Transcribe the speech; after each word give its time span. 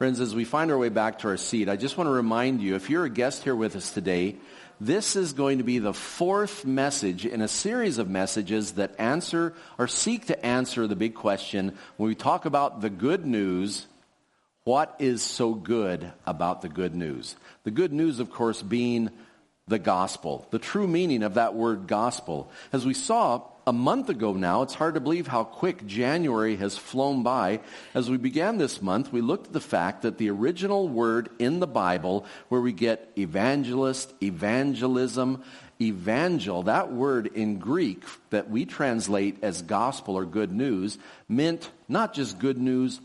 Friends, 0.00 0.18
as 0.18 0.34
we 0.34 0.46
find 0.46 0.70
our 0.70 0.78
way 0.78 0.88
back 0.88 1.18
to 1.18 1.28
our 1.28 1.36
seat, 1.36 1.68
I 1.68 1.76
just 1.76 1.98
want 1.98 2.08
to 2.08 2.12
remind 2.12 2.62
you, 2.62 2.74
if 2.74 2.88
you're 2.88 3.04
a 3.04 3.10
guest 3.10 3.44
here 3.44 3.54
with 3.54 3.76
us 3.76 3.90
today, 3.90 4.36
this 4.80 5.14
is 5.14 5.34
going 5.34 5.58
to 5.58 5.62
be 5.62 5.78
the 5.78 5.92
fourth 5.92 6.64
message 6.64 7.26
in 7.26 7.42
a 7.42 7.48
series 7.48 7.98
of 7.98 8.08
messages 8.08 8.72
that 8.72 8.98
answer 8.98 9.52
or 9.76 9.86
seek 9.88 10.28
to 10.28 10.46
answer 10.46 10.86
the 10.86 10.96
big 10.96 11.14
question 11.14 11.76
when 11.98 12.08
we 12.08 12.14
talk 12.14 12.46
about 12.46 12.80
the 12.80 12.88
good 12.88 13.26
news, 13.26 13.88
what 14.64 14.96
is 15.00 15.20
so 15.20 15.52
good 15.52 16.10
about 16.26 16.62
the 16.62 16.70
good 16.70 16.94
news? 16.94 17.36
The 17.64 17.70
good 17.70 17.92
news, 17.92 18.20
of 18.20 18.30
course, 18.30 18.62
being 18.62 19.10
the 19.68 19.78
gospel, 19.78 20.46
the 20.50 20.58
true 20.58 20.86
meaning 20.86 21.22
of 21.22 21.34
that 21.34 21.54
word 21.54 21.86
gospel. 21.86 22.50
As 22.72 22.86
we 22.86 22.94
saw 22.94 23.42
a 23.66 23.72
month 23.72 24.08
ago 24.08 24.32
now, 24.32 24.62
it's 24.62 24.74
hard 24.74 24.94
to 24.94 25.00
believe 25.00 25.26
how 25.26 25.44
quick 25.44 25.86
January 25.86 26.56
has 26.56 26.76
flown 26.76 27.22
by. 27.22 27.60
As 27.94 28.10
we 28.10 28.16
began 28.16 28.58
this 28.58 28.80
month, 28.80 29.12
we 29.12 29.20
looked 29.20 29.48
at 29.48 29.52
the 29.52 29.60
fact 29.60 30.02
that 30.02 30.18
the 30.18 30.30
original 30.30 30.88
word 30.88 31.28
in 31.38 31.60
the 31.60 31.66
Bible, 31.66 32.26
where 32.48 32.60
we 32.60 32.72
get 32.72 33.12
evangelist, 33.16 34.12
evangelism, 34.22 35.42
evangel, 35.80 36.64
that 36.64 36.92
word 36.92 37.26
in 37.28 37.58
Greek 37.58 38.04
that 38.30 38.50
we 38.50 38.64
translate 38.64 39.38
as 39.42 39.62
gospel 39.62 40.16
or 40.16 40.24
good 40.24 40.52
news, 40.52 40.98
meant 41.28 41.70
not 41.88 42.12
just 42.12 42.38
good 42.38 42.58
news, 42.58 43.00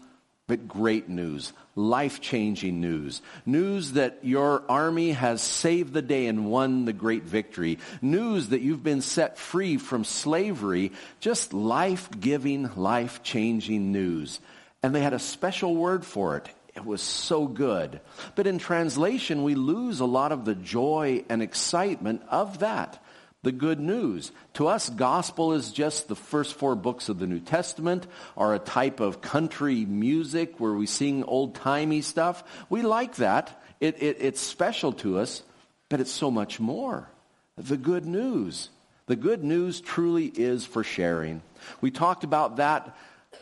but 0.48 0.68
great 0.68 1.10
news, 1.10 1.54
life 1.76 2.22
changing 2.22 2.80
news. 2.80 3.22
News 3.46 3.94
that 3.94 4.20
your 4.22 4.64
army 4.70 5.12
has 5.12 5.42
saved 5.42 5.94
the 5.94 6.04
day 6.04 6.28
and 6.28 6.50
won 6.52 6.86
the 6.86 6.94
great 6.94 7.24
victory. 7.24 7.80
News 8.02 8.50
that 8.50 8.62
you've 8.62 8.84
been 8.84 9.02
set 9.02 9.40
free 9.40 9.78
from 9.78 10.04
slavery. 10.04 10.92
Just 11.20 11.54
life 11.54 12.10
giving, 12.20 12.76
life 12.76 13.24
changing 13.24 13.92
news. 13.92 14.40
And 14.84 14.94
they 14.94 15.02
had 15.02 15.14
a 15.14 15.20
special 15.20 15.76
word 15.76 16.06
for 16.06 16.38
it. 16.38 16.48
It 16.76 16.86
was 16.86 17.02
so 17.02 17.48
good. 17.48 18.02
But 18.36 18.46
in 18.46 18.60
translation, 18.60 19.44
we 19.44 19.56
lose 19.56 20.00
a 20.00 20.06
lot 20.06 20.32
of 20.32 20.46
the 20.46 20.56
joy 20.56 21.24
and 21.28 21.42
excitement 21.42 22.22
of 22.30 22.60
that 22.60 23.02
the 23.46 23.52
good 23.52 23.80
news. 23.80 24.32
To 24.56 24.68
us, 24.68 24.90
gospel 24.90 25.54
is 25.54 25.72
just 25.72 26.08
the 26.08 26.16
first 26.16 26.56
four 26.56 26.76
books 26.76 27.10
of 27.10 27.20
the 27.20 27.28
New 27.28 27.40
Testament 27.40 28.08
or 28.36 28.56
a 28.56 28.60
type 28.60 29.00
of 29.00 29.22
country 29.22 29.86
music 29.86 30.60
where 30.60 30.74
we 30.74 30.88
sing 30.88 31.24
old-timey 31.24 32.02
stuff. 32.02 32.44
We 32.72 32.82
like 32.82 33.18
that. 33.18 33.62
It, 33.80 34.02
it, 34.02 34.18
it's 34.20 34.42
special 34.42 34.94
to 34.94 35.20
us, 35.20 35.44
but 35.90 36.00
it's 36.00 36.12
so 36.12 36.32
much 36.32 36.60
more. 36.60 37.08
The 37.56 37.78
good 37.78 38.08
news. 38.08 38.70
The 39.06 39.16
good 39.16 39.44
news 39.44 39.80
truly 39.80 40.26
is 40.26 40.66
for 40.66 40.84
sharing. 40.84 41.44
We 41.82 41.92
talked 41.92 42.24
about 42.24 42.58
that 42.58 42.98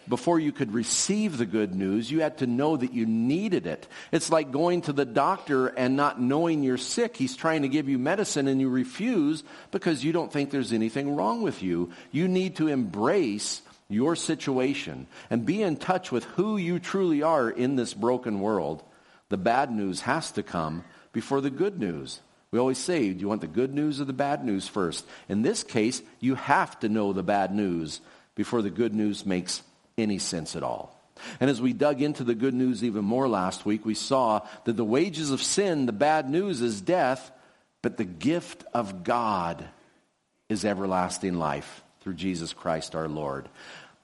before 0.07 0.39
you 0.39 0.51
could 0.51 0.73
receive 0.73 1.37
the 1.37 1.45
good 1.45 1.73
news, 1.75 2.11
you 2.11 2.21
had 2.21 2.39
to 2.39 2.47
know 2.47 2.75
that 2.77 2.93
you 2.93 3.05
needed 3.05 3.67
it. 3.67 3.87
It's 4.11 4.29
like 4.29 4.51
going 4.51 4.81
to 4.83 4.93
the 4.93 5.05
doctor 5.05 5.67
and 5.67 5.95
not 5.95 6.21
knowing 6.21 6.63
you're 6.63 6.77
sick. 6.77 7.15
He's 7.15 7.35
trying 7.35 7.61
to 7.61 7.69
give 7.69 7.89
you 7.89 7.97
medicine 7.97 8.47
and 8.47 8.59
you 8.59 8.69
refuse 8.69 9.43
because 9.71 10.03
you 10.03 10.11
don't 10.11 10.31
think 10.31 10.49
there's 10.49 10.73
anything 10.73 11.15
wrong 11.15 11.41
with 11.41 11.63
you. 11.63 11.91
You 12.11 12.27
need 12.27 12.57
to 12.57 12.67
embrace 12.67 13.61
your 13.89 14.15
situation 14.15 15.07
and 15.29 15.45
be 15.45 15.61
in 15.61 15.77
touch 15.77 16.11
with 16.11 16.23
who 16.23 16.57
you 16.57 16.79
truly 16.79 17.21
are 17.21 17.49
in 17.49 17.75
this 17.75 17.93
broken 17.93 18.39
world. 18.39 18.83
The 19.29 19.37
bad 19.37 19.71
news 19.71 20.01
has 20.01 20.31
to 20.33 20.43
come 20.43 20.83
before 21.11 21.41
the 21.41 21.49
good 21.49 21.79
news. 21.79 22.19
We 22.51 22.59
always 22.59 22.77
say, 22.77 23.11
do 23.11 23.19
you 23.19 23.27
want 23.27 23.41
the 23.41 23.47
good 23.47 23.73
news 23.73 23.99
or 23.99 24.05
the 24.05 24.13
bad 24.13 24.45
news 24.45 24.67
first? 24.67 25.05
In 25.27 25.41
this 25.41 25.63
case, 25.63 26.03
you 26.19 26.35
have 26.35 26.79
to 26.81 26.89
know 26.89 27.11
the 27.11 27.23
bad 27.23 27.53
news 27.53 27.99
before 28.35 28.61
the 28.61 28.69
good 28.69 28.93
news 28.93 29.25
makes 29.25 29.63
any 29.97 30.19
sense 30.19 30.55
at 30.55 30.63
all. 30.63 30.99
And 31.39 31.49
as 31.49 31.61
we 31.61 31.73
dug 31.73 32.01
into 32.01 32.23
the 32.23 32.35
good 32.35 32.53
news 32.53 32.83
even 32.83 33.05
more 33.05 33.27
last 33.27 33.65
week, 33.65 33.85
we 33.85 33.93
saw 33.93 34.41
that 34.65 34.75
the 34.75 34.83
wages 34.83 35.31
of 35.31 35.41
sin, 35.41 35.85
the 35.85 35.91
bad 35.91 36.29
news, 36.29 36.61
is 36.61 36.81
death, 36.81 37.31
but 37.81 37.97
the 37.97 38.05
gift 38.05 38.63
of 38.73 39.03
God 39.03 39.63
is 40.49 40.65
everlasting 40.65 41.35
life 41.35 41.83
through 42.01 42.15
Jesus 42.15 42.53
Christ 42.53 42.95
our 42.95 43.07
Lord. 43.07 43.47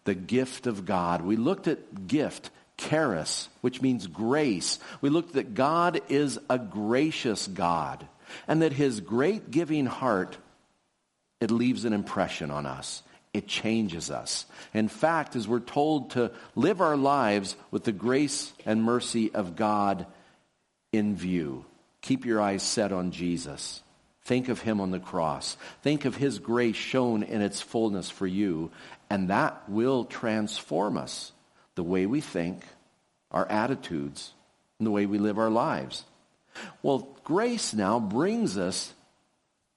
The 0.05 0.15
gift 0.15 0.67
of 0.67 0.85
God. 0.85 1.21
We 1.21 1.35
looked 1.35 1.67
at 1.67 2.07
gift, 2.07 2.51
charis, 2.77 3.49
which 3.61 3.81
means 3.81 4.07
grace. 4.07 4.79
We 5.01 5.09
looked 5.09 5.33
that 5.33 5.53
God 5.53 6.01
is 6.09 6.39
a 6.49 6.57
gracious 6.57 7.47
God 7.47 8.07
and 8.47 8.61
that 8.61 8.73
his 8.73 9.01
great 9.01 9.51
giving 9.51 9.85
heart, 9.85 10.37
it 11.41 11.51
leaves 11.51 11.85
an 11.85 11.93
impression 11.93 12.51
on 12.51 12.65
us 12.65 13.03
it 13.33 13.47
changes 13.47 14.09
us. 14.09 14.45
In 14.73 14.87
fact, 14.87 15.35
as 15.35 15.47
we're 15.47 15.59
told 15.59 16.11
to 16.11 16.31
live 16.55 16.81
our 16.81 16.97
lives 16.97 17.55
with 17.71 17.83
the 17.83 17.91
grace 17.91 18.51
and 18.65 18.83
mercy 18.83 19.33
of 19.33 19.55
God 19.55 20.07
in 20.91 21.15
view, 21.15 21.65
keep 22.01 22.25
your 22.25 22.41
eyes 22.41 22.63
set 22.63 22.91
on 22.91 23.11
Jesus. 23.11 23.83
Think 24.23 24.49
of 24.49 24.61
him 24.61 24.81
on 24.81 24.91
the 24.91 24.99
cross. 24.99 25.57
Think 25.81 26.05
of 26.05 26.15
his 26.15 26.39
grace 26.39 26.75
shown 26.75 27.23
in 27.23 27.41
its 27.41 27.61
fullness 27.61 28.09
for 28.09 28.27
you, 28.27 28.71
and 29.09 29.29
that 29.29 29.69
will 29.69 30.05
transform 30.05 30.97
us 30.97 31.31
the 31.75 31.83
way 31.83 32.05
we 32.05 32.21
think, 32.21 32.63
our 33.31 33.47
attitudes, 33.47 34.33
and 34.77 34.85
the 34.85 34.91
way 34.91 35.05
we 35.05 35.17
live 35.17 35.37
our 35.37 35.49
lives. 35.49 36.03
Well, 36.81 37.15
grace 37.23 37.73
now 37.73 37.99
brings 37.99 38.57
us 38.57 38.93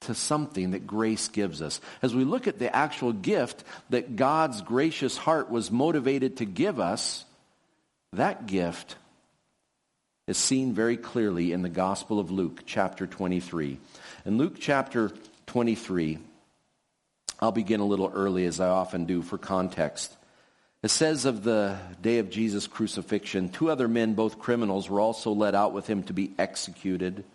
to 0.03 0.15
something 0.15 0.71
that 0.71 0.87
grace 0.87 1.27
gives 1.27 1.61
us. 1.61 1.81
As 2.01 2.15
we 2.15 2.23
look 2.23 2.47
at 2.47 2.59
the 2.59 2.73
actual 2.75 3.13
gift 3.13 3.63
that 3.89 4.15
God's 4.15 4.61
gracious 4.61 5.17
heart 5.17 5.49
was 5.49 5.71
motivated 5.71 6.37
to 6.37 6.45
give 6.45 6.79
us, 6.79 7.25
that 8.13 8.45
gift 8.45 8.95
is 10.27 10.37
seen 10.37 10.73
very 10.73 10.97
clearly 10.97 11.51
in 11.51 11.61
the 11.61 11.69
Gospel 11.69 12.19
of 12.19 12.31
Luke, 12.31 12.61
chapter 12.65 13.05
23. 13.05 13.79
In 14.25 14.37
Luke 14.37 14.55
chapter 14.59 15.11
23, 15.47 16.19
I'll 17.39 17.51
begin 17.51 17.81
a 17.81 17.85
little 17.85 18.11
early, 18.13 18.45
as 18.45 18.61
I 18.61 18.69
often 18.69 19.05
do, 19.05 19.21
for 19.21 19.37
context. 19.37 20.15
It 20.81 20.91
says 20.91 21.25
of 21.25 21.43
the 21.43 21.77
day 22.01 22.19
of 22.19 22.29
Jesus' 22.29 22.67
crucifixion, 22.67 23.49
two 23.49 23.69
other 23.69 23.87
men, 23.87 24.13
both 24.13 24.39
criminals, 24.39 24.89
were 24.89 25.01
also 25.01 25.31
led 25.31 25.55
out 25.55 25.73
with 25.73 25.87
him 25.87 26.03
to 26.03 26.13
be 26.13 26.31
executed. 26.37 27.25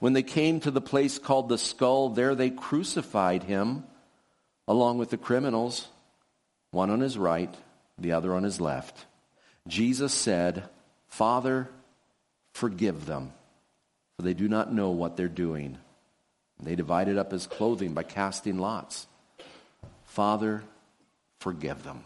When 0.00 0.12
they 0.12 0.22
came 0.22 0.60
to 0.60 0.70
the 0.70 0.80
place 0.80 1.18
called 1.18 1.48
the 1.48 1.58
skull, 1.58 2.10
there 2.10 2.34
they 2.34 2.50
crucified 2.50 3.44
him 3.44 3.84
along 4.66 4.98
with 4.98 5.10
the 5.10 5.16
criminals, 5.16 5.88
one 6.70 6.90
on 6.90 7.00
his 7.00 7.16
right, 7.16 7.54
the 7.98 8.12
other 8.12 8.34
on 8.34 8.42
his 8.42 8.60
left. 8.60 9.06
Jesus 9.66 10.12
said, 10.12 10.64
Father, 11.08 11.68
forgive 12.52 13.06
them, 13.06 13.32
for 14.16 14.22
they 14.22 14.34
do 14.34 14.48
not 14.48 14.72
know 14.72 14.90
what 14.90 15.16
they're 15.16 15.28
doing. 15.28 15.78
They 16.60 16.74
divided 16.74 17.16
up 17.16 17.32
his 17.32 17.46
clothing 17.46 17.94
by 17.94 18.02
casting 18.02 18.58
lots. 18.58 19.06
Father, 20.04 20.64
forgive 21.40 21.84
them. 21.84 22.02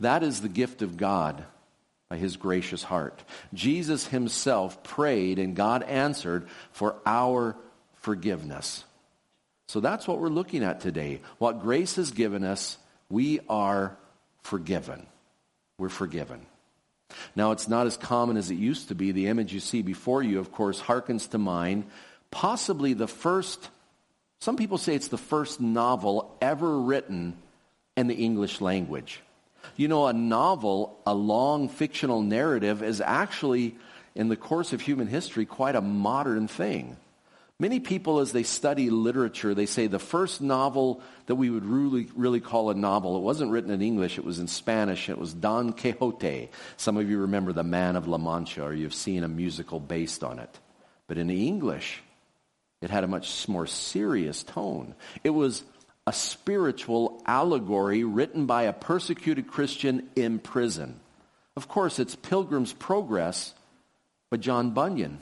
That 0.00 0.22
is 0.22 0.40
the 0.40 0.48
gift 0.48 0.82
of 0.82 0.96
God 0.96 1.44
by 2.12 2.18
his 2.18 2.36
gracious 2.36 2.82
heart. 2.82 3.24
Jesus 3.54 4.06
himself 4.06 4.82
prayed 4.82 5.38
and 5.38 5.56
God 5.56 5.82
answered 5.82 6.46
for 6.70 6.96
our 7.06 7.56
forgiveness. 8.02 8.84
So 9.68 9.80
that's 9.80 10.06
what 10.06 10.18
we're 10.18 10.28
looking 10.28 10.62
at 10.62 10.82
today. 10.82 11.22
What 11.38 11.62
grace 11.62 11.96
has 11.96 12.10
given 12.10 12.44
us, 12.44 12.76
we 13.08 13.40
are 13.48 13.96
forgiven. 14.42 15.06
We're 15.78 15.88
forgiven. 15.88 16.44
Now, 17.34 17.52
it's 17.52 17.66
not 17.66 17.86
as 17.86 17.96
common 17.96 18.36
as 18.36 18.50
it 18.50 18.56
used 18.56 18.88
to 18.88 18.94
be. 18.94 19.12
The 19.12 19.28
image 19.28 19.54
you 19.54 19.60
see 19.60 19.80
before 19.80 20.22
you, 20.22 20.38
of 20.38 20.52
course, 20.52 20.82
harkens 20.82 21.30
to 21.30 21.38
mind. 21.38 21.84
Possibly 22.30 22.92
the 22.92 23.08
first, 23.08 23.70
some 24.38 24.58
people 24.58 24.76
say 24.76 24.94
it's 24.94 25.08
the 25.08 25.16
first 25.16 25.62
novel 25.62 26.36
ever 26.42 26.78
written 26.78 27.38
in 27.96 28.06
the 28.06 28.16
English 28.16 28.60
language. 28.60 29.22
You 29.76 29.88
know, 29.88 30.06
a 30.06 30.12
novel, 30.12 31.00
a 31.06 31.14
long 31.14 31.68
fictional 31.68 32.22
narrative, 32.22 32.82
is 32.82 33.00
actually, 33.00 33.76
in 34.14 34.28
the 34.28 34.36
course 34.36 34.72
of 34.72 34.80
human 34.80 35.06
history, 35.06 35.46
quite 35.46 35.74
a 35.74 35.80
modern 35.80 36.48
thing. 36.48 36.96
Many 37.58 37.78
people, 37.78 38.18
as 38.18 38.32
they 38.32 38.42
study 38.42 38.90
literature, 38.90 39.54
they 39.54 39.66
say 39.66 39.86
the 39.86 40.00
first 40.00 40.40
novel 40.40 41.00
that 41.26 41.36
we 41.36 41.48
would 41.48 41.64
really, 41.64 42.08
really 42.16 42.40
call 42.40 42.70
a 42.70 42.74
novel, 42.74 43.16
it 43.16 43.22
wasn't 43.22 43.52
written 43.52 43.70
in 43.70 43.80
English, 43.80 44.18
it 44.18 44.24
was 44.24 44.40
in 44.40 44.48
Spanish, 44.48 45.08
it 45.08 45.16
was 45.16 45.32
Don 45.32 45.72
Quixote. 45.72 46.50
Some 46.76 46.96
of 46.96 47.08
you 47.08 47.18
remember 47.18 47.52
The 47.52 47.62
Man 47.62 47.94
of 47.94 48.08
La 48.08 48.18
Mancha, 48.18 48.64
or 48.64 48.74
you've 48.74 48.94
seen 48.94 49.22
a 49.22 49.28
musical 49.28 49.78
based 49.78 50.24
on 50.24 50.40
it. 50.40 50.58
But 51.06 51.18
in 51.18 51.30
English, 51.30 52.02
it 52.80 52.90
had 52.90 53.04
a 53.04 53.06
much 53.08 53.48
more 53.48 53.68
serious 53.68 54.42
tone. 54.42 54.96
It 55.22 55.30
was 55.30 55.62
a 56.06 56.12
spiritual 56.12 57.22
allegory 57.26 58.04
written 58.04 58.46
by 58.46 58.64
a 58.64 58.72
persecuted 58.72 59.46
Christian 59.46 60.08
in 60.16 60.38
prison. 60.38 60.98
Of 61.56 61.68
course, 61.68 61.98
it's 61.98 62.16
Pilgrim's 62.16 62.72
Progress 62.72 63.54
by 64.30 64.38
John 64.38 64.70
Bunyan, 64.70 65.20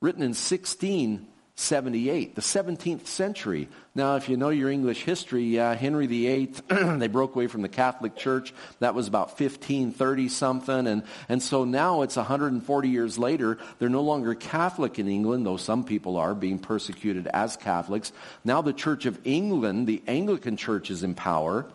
written 0.00 0.22
in 0.22 0.34
16 0.34 1.26
78, 1.60 2.36
the 2.36 2.40
17th 2.40 3.08
century. 3.08 3.68
Now, 3.92 4.14
if 4.14 4.28
you 4.28 4.36
know 4.36 4.50
your 4.50 4.70
English 4.70 5.02
history, 5.02 5.58
uh, 5.58 5.74
Henry 5.74 6.06
VIII, 6.06 6.52
they 6.98 7.08
broke 7.08 7.34
away 7.34 7.48
from 7.48 7.62
the 7.62 7.68
Catholic 7.68 8.14
Church. 8.14 8.54
That 8.78 8.94
was 8.94 9.08
about 9.08 9.30
1530 9.40 10.28
something. 10.28 10.86
And, 10.86 11.02
and 11.28 11.42
so 11.42 11.64
now 11.64 12.02
it's 12.02 12.14
140 12.14 12.88
years 12.88 13.18
later. 13.18 13.58
They're 13.80 13.88
no 13.88 14.02
longer 14.02 14.36
Catholic 14.36 15.00
in 15.00 15.08
England, 15.08 15.44
though 15.44 15.56
some 15.56 15.82
people 15.82 16.16
are 16.16 16.32
being 16.32 16.60
persecuted 16.60 17.26
as 17.26 17.56
Catholics. 17.56 18.12
Now 18.44 18.62
the 18.62 18.72
Church 18.72 19.04
of 19.04 19.18
England, 19.24 19.88
the 19.88 20.00
Anglican 20.06 20.56
Church, 20.56 20.92
is 20.92 21.02
in 21.02 21.16
power. 21.16 21.66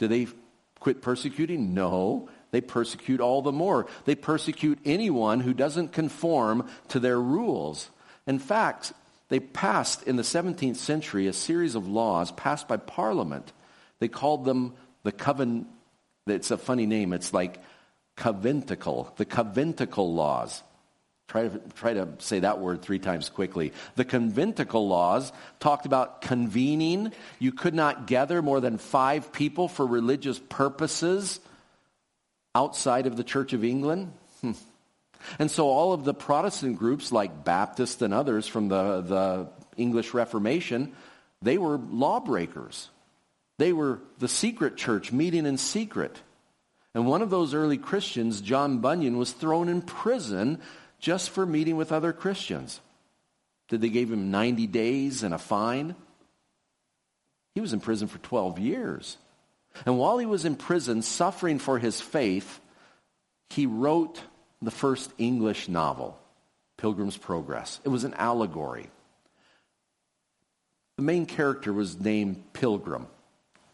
Do 0.00 0.08
they 0.08 0.26
quit 0.80 1.00
persecuting? 1.00 1.74
No. 1.74 2.28
They 2.50 2.60
persecute 2.60 3.20
all 3.20 3.40
the 3.40 3.52
more. 3.52 3.86
They 4.04 4.16
persecute 4.16 4.80
anyone 4.84 5.38
who 5.38 5.54
doesn't 5.54 5.92
conform 5.92 6.68
to 6.88 6.98
their 6.98 7.20
rules. 7.20 7.88
In 8.26 8.40
fact, 8.40 8.92
they 9.32 9.40
passed 9.40 10.02
in 10.02 10.16
the 10.16 10.22
17th 10.22 10.76
century 10.76 11.26
a 11.26 11.32
series 11.32 11.74
of 11.74 11.88
laws 11.88 12.30
passed 12.30 12.68
by 12.68 12.76
Parliament. 12.76 13.50
They 13.98 14.08
called 14.08 14.44
them 14.44 14.74
the 15.04 15.10
Coven. 15.10 15.64
It's 16.26 16.50
a 16.50 16.58
funny 16.58 16.84
name. 16.84 17.14
It's 17.14 17.32
like 17.32 17.58
conventicle, 18.14 19.10
the 19.16 19.24
conventicle 19.24 20.12
laws. 20.12 20.62
Try 21.28 21.48
to, 21.48 21.60
try 21.76 21.94
to 21.94 22.08
say 22.18 22.40
that 22.40 22.58
word 22.60 22.82
three 22.82 22.98
times 22.98 23.30
quickly. 23.30 23.72
The 23.96 24.04
conventicle 24.04 24.86
laws 24.86 25.32
talked 25.60 25.86
about 25.86 26.20
convening. 26.20 27.10
You 27.38 27.52
could 27.52 27.74
not 27.74 28.06
gather 28.06 28.42
more 28.42 28.60
than 28.60 28.76
five 28.76 29.32
people 29.32 29.66
for 29.66 29.86
religious 29.86 30.38
purposes 30.38 31.40
outside 32.54 33.06
of 33.06 33.16
the 33.16 33.24
Church 33.24 33.54
of 33.54 33.64
England. 33.64 34.12
Hmm. 34.42 34.52
And 35.38 35.50
so 35.50 35.68
all 35.68 35.92
of 35.92 36.04
the 36.04 36.14
Protestant 36.14 36.78
groups 36.78 37.12
like 37.12 37.44
Baptist 37.44 38.02
and 38.02 38.12
others 38.12 38.46
from 38.46 38.68
the, 38.68 39.00
the 39.00 39.48
English 39.76 40.14
Reformation, 40.14 40.92
they 41.40 41.58
were 41.58 41.78
lawbreakers. 41.78 42.88
They 43.58 43.72
were 43.72 44.00
the 44.18 44.28
secret 44.28 44.76
church 44.76 45.12
meeting 45.12 45.46
in 45.46 45.58
secret. 45.58 46.20
And 46.94 47.06
one 47.06 47.22
of 47.22 47.30
those 47.30 47.54
early 47.54 47.78
Christians, 47.78 48.40
John 48.40 48.78
Bunyan, 48.78 49.16
was 49.16 49.32
thrown 49.32 49.68
in 49.68 49.82
prison 49.82 50.60
just 50.98 51.30
for 51.30 51.46
meeting 51.46 51.76
with 51.76 51.92
other 51.92 52.12
Christians. 52.12 52.80
Did 53.68 53.80
they 53.80 53.88
give 53.88 54.12
him 54.12 54.30
90 54.30 54.66
days 54.66 55.22
and 55.22 55.32
a 55.32 55.38
fine? 55.38 55.94
He 57.54 57.60
was 57.60 57.72
in 57.72 57.80
prison 57.80 58.08
for 58.08 58.18
12 58.18 58.58
years. 58.58 59.16
And 59.86 59.98
while 59.98 60.18
he 60.18 60.26
was 60.26 60.44
in 60.44 60.56
prison 60.56 61.02
suffering 61.02 61.58
for 61.58 61.78
his 61.78 62.00
faith, 62.00 62.60
he 63.50 63.66
wrote 63.66 64.20
the 64.62 64.70
first 64.70 65.12
English 65.18 65.68
novel, 65.68 66.18
Pilgrim's 66.76 67.16
Progress. 67.16 67.80
It 67.84 67.88
was 67.88 68.04
an 68.04 68.14
allegory. 68.14 68.88
The 70.96 71.02
main 71.02 71.26
character 71.26 71.72
was 71.72 71.98
named 71.98 72.42
Pilgrim 72.52 73.06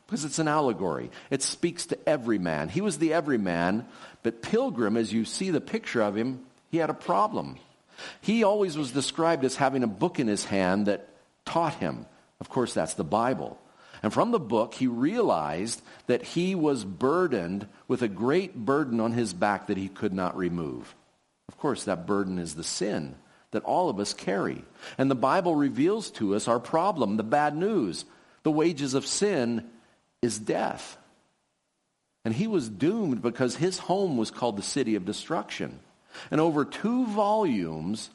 because 0.06 0.24
it's 0.24 0.38
an 0.38 0.48
allegory. 0.48 1.10
It 1.30 1.42
speaks 1.42 1.86
to 1.86 2.08
every 2.08 2.38
man. 2.38 2.68
He 2.68 2.80
was 2.80 2.98
the 2.98 3.12
everyman, 3.12 3.86
but 4.22 4.40
Pilgrim, 4.40 4.96
as 4.96 5.12
you 5.12 5.24
see 5.24 5.50
the 5.50 5.60
picture 5.60 6.00
of 6.00 6.16
him, 6.16 6.40
he 6.70 6.78
had 6.78 6.90
a 6.90 6.94
problem. 6.94 7.58
He 8.20 8.44
always 8.44 8.78
was 8.78 8.92
described 8.92 9.44
as 9.44 9.56
having 9.56 9.82
a 9.82 9.88
book 9.88 10.18
in 10.18 10.28
his 10.28 10.44
hand 10.44 10.86
that 10.86 11.08
taught 11.44 11.74
him. 11.74 12.06
Of 12.40 12.48
course, 12.48 12.72
that's 12.72 12.94
the 12.94 13.04
Bible. 13.04 13.58
And 14.02 14.12
from 14.12 14.30
the 14.30 14.38
book, 14.38 14.74
he 14.74 14.86
realized 14.86 15.82
that 16.06 16.22
he 16.22 16.54
was 16.54 16.84
burdened 16.84 17.66
with 17.86 18.02
a 18.02 18.08
great 18.08 18.54
burden 18.54 19.00
on 19.00 19.12
his 19.12 19.32
back 19.32 19.66
that 19.66 19.76
he 19.76 19.88
could 19.88 20.12
not 20.12 20.36
remove. 20.36 20.94
Of 21.48 21.58
course, 21.58 21.84
that 21.84 22.06
burden 22.06 22.38
is 22.38 22.54
the 22.54 22.64
sin 22.64 23.16
that 23.50 23.64
all 23.64 23.88
of 23.88 23.98
us 23.98 24.12
carry. 24.12 24.64
And 24.98 25.10
the 25.10 25.14
Bible 25.14 25.54
reveals 25.54 26.10
to 26.12 26.34
us 26.34 26.48
our 26.48 26.60
problem, 26.60 27.16
the 27.16 27.22
bad 27.22 27.56
news. 27.56 28.04
The 28.42 28.50
wages 28.50 28.94
of 28.94 29.06
sin 29.06 29.68
is 30.22 30.38
death. 30.38 30.96
And 32.24 32.34
he 32.34 32.46
was 32.46 32.68
doomed 32.68 33.22
because 33.22 33.56
his 33.56 33.78
home 33.78 34.16
was 34.16 34.30
called 34.30 34.56
the 34.56 34.62
city 34.62 34.96
of 34.96 35.06
destruction. 35.06 35.80
And 36.30 36.40
over 36.40 36.64
two 36.64 37.06
volumes, 37.06 38.10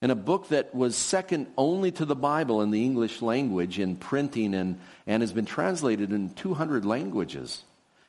in 0.00 0.10
a 0.10 0.16
book 0.16 0.48
that 0.48 0.74
was 0.74 0.96
second 0.96 1.48
only 1.56 1.90
to 1.92 2.04
the 2.04 2.14
Bible 2.14 2.62
in 2.62 2.70
the 2.70 2.84
English 2.84 3.20
language 3.20 3.78
in 3.78 3.96
printing 3.96 4.54
and, 4.54 4.78
and 5.06 5.22
has 5.22 5.32
been 5.32 5.46
translated 5.46 6.12
in 6.12 6.30
200 6.30 6.84
languages. 6.84 7.64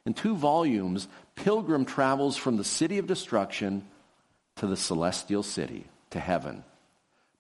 In 0.06 0.14
two 0.14 0.36
volumes, 0.36 1.08
Pilgrim 1.36 1.86
travels 1.86 2.38
from 2.38 2.58
the 2.58 2.64
city 2.64 3.00
of 3.00 3.08
destruction 3.08 3.84
to 4.58 4.68
the 4.68 4.78
celestial 4.78 5.44
city, 5.44 5.86
to 6.12 6.20
heaven. 6.20 6.64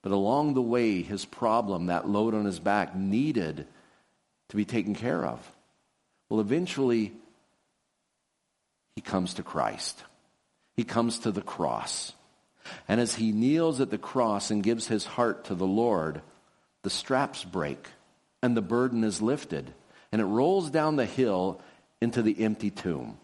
But 0.02 0.14
along 0.14 0.54
the 0.54 0.62
way, 0.62 1.02
his 1.02 1.26
problem, 1.26 1.88
that 1.88 2.08
load 2.08 2.34
on 2.34 2.46
his 2.46 2.60
back, 2.60 2.96
needed 2.96 3.68
to 4.50 4.56
be 4.56 4.66
taken 4.66 4.96
care 4.96 5.26
of. 5.26 5.40
Well, 6.30 6.40
eventually, 6.40 7.14
he 8.96 9.02
comes 9.02 9.36
to 9.36 9.44
Christ. 9.44 10.04
He 10.76 10.84
comes 10.84 11.20
to 11.20 11.32
the 11.32 11.42
cross. 11.42 12.14
And 12.88 13.00
as 13.00 13.16
he 13.16 13.32
kneels 13.32 13.82
at 13.82 13.90
the 13.90 13.98
cross 13.98 14.52
and 14.52 14.64
gives 14.64 14.88
his 14.88 15.06
heart 15.06 15.46
to 15.46 15.56
the 15.56 15.68
Lord, 15.68 16.22
the 16.84 16.90
straps 16.90 17.44
break 17.44 17.88
and 18.42 18.56
the 18.56 18.62
burden 18.62 19.04
is 19.04 19.22
lifted 19.22 19.74
and 20.12 20.22
it 20.22 20.26
rolls 20.26 20.70
down 20.70 20.96
the 20.96 21.06
hill 21.06 21.62
into 22.02 22.22
the 22.22 22.44
empty 22.44 22.72
tomb. 22.72 23.18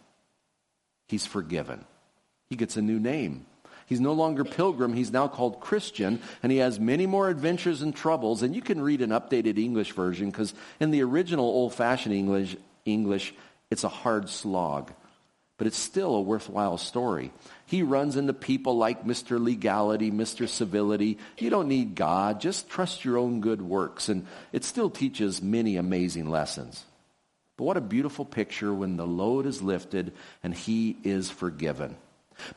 He's 1.08 1.26
forgiven. 1.26 1.86
He 2.50 2.56
gets 2.56 2.78
a 2.78 2.82
new 2.82 3.00
name. 3.00 3.46
He's 3.88 4.02
no 4.02 4.14
longer 4.14 4.44
pilgrim, 4.44 4.94
he's 4.94 5.12
now 5.12 5.28
called 5.28 5.60
Christian, 5.60 6.20
and 6.42 6.52
he 6.52 6.58
has 6.58 6.80
many 6.80 7.06
more 7.06 7.30
adventures 7.30 7.84
and 7.84 7.96
troubles. 7.96 8.42
And 8.42 8.56
you 8.56 8.62
can 8.62 8.82
read 8.82 9.02
an 9.02 9.12
updated 9.12 9.60
English 9.60 9.92
version 9.92 10.32
because 10.32 10.56
in 10.80 10.90
the 10.90 11.04
original 11.04 11.46
old 11.46 11.74
fashioned 11.74 12.16
English, 12.16 12.58
English, 12.86 13.36
it's 13.70 13.84
a 13.84 13.90
hard 13.90 14.30
slog 14.30 14.92
but 15.58 15.68
it's 15.68 15.78
still 15.78 16.16
a 16.16 16.22
worthwhile 16.22 16.78
story. 16.78 17.32
He 17.66 17.82
runs 17.82 18.18
into 18.18 18.34
people 18.34 18.78
like 18.78 19.06
Mr. 19.06 19.44
Legality, 19.44 20.12
Mr. 20.12 20.48
Civility. 20.48 21.18
You 21.38 21.50
don't 21.50 21.70
need 21.70 21.96
God, 21.96 22.42
just 22.42 22.70
trust 22.70 23.06
your 23.06 23.18
own 23.18 23.42
good 23.42 23.62
works. 23.62 24.10
And 24.10 24.28
it 24.52 24.64
still 24.64 24.90
teaches 24.90 25.42
many 25.42 25.78
amazing 25.78 26.30
lessons. 26.30 26.84
But 27.58 27.64
what 27.64 27.78
a 27.78 27.82
beautiful 27.82 28.26
picture 28.26 28.74
when 28.74 28.98
the 28.98 29.08
load 29.08 29.46
is 29.46 29.62
lifted 29.62 30.12
and 30.44 30.54
he 30.54 30.98
is 31.04 31.30
forgiven. 31.30 31.96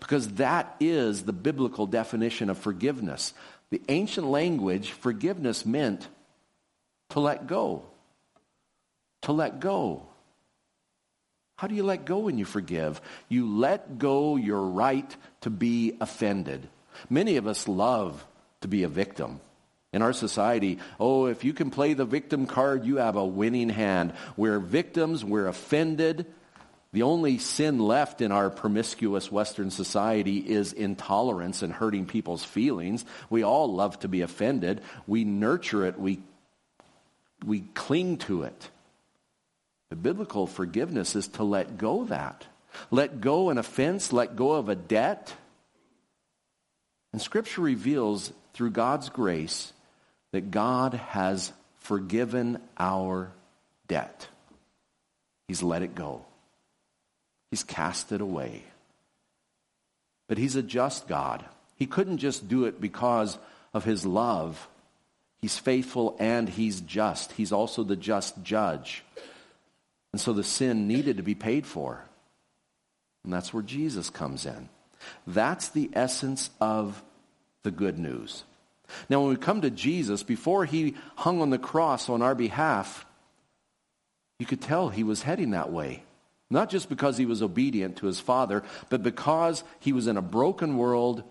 Because 0.01 0.29
that 0.35 0.75
is 0.81 1.23
the 1.23 1.33
biblical 1.33 1.87
definition 1.87 2.51
of 2.51 2.59
forgiveness. 2.59 3.33
The 3.71 3.81
ancient 3.89 4.27
language, 4.27 4.91
forgiveness 4.91 5.65
meant 5.65 6.09
to 7.11 7.21
let 7.21 7.47
go. 7.47 7.85
To 9.23 9.33
let 9.33 9.61
go. 9.61 10.08
How 11.59 11.67
do 11.67 11.75
you 11.75 11.83
let 11.83 12.05
go 12.05 12.19
when 12.19 12.39
you 12.39 12.45
forgive? 12.45 13.01
You 13.29 13.49
let 13.49 13.99
go 13.99 14.37
your 14.37 14.63
right 14.63 15.17
to 15.41 15.51
be 15.51 15.97
offended. 16.01 16.69
Many 17.11 17.37
of 17.37 17.49
us 17.49 17.67
love 17.67 18.25
to 18.61 18.69
be 18.69 18.85
a 18.85 18.89
victim. 18.89 19.41
In 19.93 20.01
our 20.01 20.13
society, 20.13 20.79
oh, 21.01 21.27
if 21.27 21.43
you 21.43 21.53
can 21.53 21.73
play 21.73 21.95
the 21.95 22.05
victim 22.05 22.47
card, 22.47 22.85
you 22.85 22.99
have 22.99 23.17
a 23.17 23.27
winning 23.27 23.71
hand. 23.71 24.13
We're 24.37 24.61
victims, 24.61 25.25
we're 25.25 25.49
offended. 25.49 26.27
The 26.93 27.03
only 27.03 27.39
sin 27.39 27.81
left 27.81 28.21
in 28.21 28.31
our 28.31 28.51
promiscuous 28.51 29.33
Western 29.33 29.73
society 29.73 30.39
is 30.39 30.73
intolerance 30.73 31.63
and 31.63 31.73
hurting 31.73 32.07
people's 32.07 32.45
feelings. 32.45 33.05
We 33.31 33.43
all 33.43 33.75
love 33.75 33.99
to 34.01 34.09
be 34.09 34.21
offended. 34.21 34.81
We 35.09 35.25
nurture 35.25 35.87
it, 35.87 35.99
we, 35.99 36.21
we 37.45 37.63
cling 37.75 38.19
to 38.19 38.45
it. 38.45 38.71
The 39.91 39.97
biblical 39.97 40.47
forgiveness 40.47 41.17
is 41.17 41.29
to 41.29 41.45
let 41.45 41.79
go 41.79 42.05
that. 42.05 42.47
Let 42.91 43.21
go 43.21 43.51
an 43.51 43.59
offense, 43.59 44.13
let 44.13 44.37
go 44.37 44.53
of 44.53 44.69
a 44.69 44.75
debt. 44.75 45.35
And 47.13 47.23
Scripture 47.23 47.63
reveals 47.63 48.33
through 48.53 48.71
God's 48.71 49.09
grace 49.09 49.73
that 50.33 50.51
God 50.51 50.95
has 50.95 51.53
forgiven 51.79 52.61
our 52.77 53.33
debt. 53.87 54.29
He's 55.47 55.63
let 55.63 55.83
it 55.83 55.95
go. 55.95 56.25
He's 57.51 57.63
cast 57.63 58.13
it 58.13 58.21
away. 58.21 58.63
But 60.29 60.37
He's 60.37 60.57
a 60.57 60.63
just 60.63 61.09
God. 61.09 61.45
He 61.77 61.87
couldn't 61.87 62.19
just 62.19 62.49
do 62.49 62.67
it 62.67 62.81
because 62.81 63.39
of 63.73 63.85
His 63.85 64.05
love. 64.05 64.69
He's 65.41 65.57
faithful 65.57 66.17
and 66.19 66.49
He's 66.49 66.83
just. 66.83 67.33
He's 67.33 67.53
also 67.53 67.83
the 67.83 67.97
just 67.97 68.43
judge. 68.43 69.03
And 70.19 70.25
so 70.25 70.33
the 70.33 70.43
sin 70.43 70.89
needed 70.89 71.19
to 71.19 71.23
be 71.23 71.37
paid 71.37 71.65
for. 71.65 72.03
And 73.23 73.33
that's 73.33 73.55
where 73.55 73.63
Jesus 73.63 74.11
comes 74.11 74.47
in. 74.47 74.69
That's 75.29 75.69
the 75.69 75.91
essence 75.93 76.51
of 76.61 77.01
the 77.63 77.71
good 77.71 78.01
news. 78.01 78.43
Now, 79.09 79.21
when 79.21 79.29
we 79.29 79.37
come 79.37 79.61
to 79.61 79.71
Jesus, 79.71 80.25
before 80.25 80.65
he 80.65 80.97
hung 81.15 81.41
on 81.41 81.51
the 81.51 81.57
cross 81.57 82.09
on 82.09 82.21
our 82.21 82.35
behalf, 82.35 83.07
you 84.41 84.47
could 84.47 84.61
tell 84.61 84.89
he 84.89 85.05
was 85.05 85.23
heading 85.23 85.53
that 85.53 85.71
way. 85.71 86.03
Not 86.51 86.69
just 86.69 86.89
because 86.89 87.17
he 87.17 87.25
was 87.25 87.41
obedient 87.41 87.99
to 87.99 88.07
his 88.07 88.19
Father, 88.19 88.65
but 88.89 89.05
because 89.05 89.63
he 89.79 89.93
was 89.93 90.09
in 90.09 90.17
a 90.17 90.21
broken 90.21 90.79
world 90.79 91.23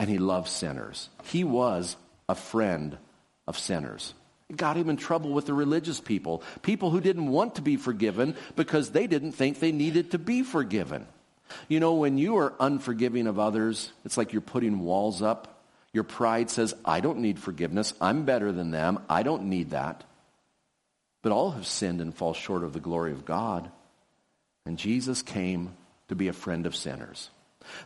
and 0.00 0.10
he 0.10 0.18
loved 0.18 0.48
sinners. 0.48 1.10
He 1.26 1.44
was 1.44 1.96
a 2.28 2.34
friend 2.34 2.98
of 3.46 3.56
sinners. 3.56 4.14
It 4.50 4.56
got 4.56 4.76
him 4.76 4.90
in 4.90 4.96
trouble 4.96 5.30
with 5.30 5.46
the 5.46 5.54
religious 5.54 6.00
people, 6.00 6.42
people 6.62 6.90
who 6.90 7.00
didn't 7.00 7.28
want 7.28 7.54
to 7.54 7.62
be 7.62 7.76
forgiven 7.76 8.34
because 8.56 8.90
they 8.90 9.06
didn't 9.06 9.32
think 9.32 9.60
they 9.60 9.70
needed 9.70 10.10
to 10.10 10.18
be 10.18 10.42
forgiven. 10.42 11.06
You 11.68 11.78
know, 11.78 11.94
when 11.94 12.18
you 12.18 12.36
are 12.38 12.54
unforgiving 12.58 13.28
of 13.28 13.38
others, 13.38 13.92
it's 14.04 14.16
like 14.16 14.32
you're 14.32 14.42
putting 14.42 14.80
walls 14.80 15.22
up. 15.22 15.62
Your 15.92 16.02
pride 16.02 16.50
says, 16.50 16.74
I 16.84 16.98
don't 16.98 17.20
need 17.20 17.38
forgiveness. 17.38 17.94
I'm 18.00 18.24
better 18.24 18.50
than 18.50 18.72
them. 18.72 18.98
I 19.08 19.22
don't 19.22 19.44
need 19.44 19.70
that. 19.70 20.02
But 21.22 21.32
all 21.32 21.52
have 21.52 21.66
sinned 21.66 22.00
and 22.00 22.14
fall 22.14 22.34
short 22.34 22.64
of 22.64 22.72
the 22.72 22.80
glory 22.80 23.12
of 23.12 23.24
God. 23.24 23.70
And 24.66 24.78
Jesus 24.78 25.22
came 25.22 25.76
to 26.08 26.16
be 26.16 26.26
a 26.26 26.32
friend 26.32 26.66
of 26.66 26.74
sinners. 26.74 27.30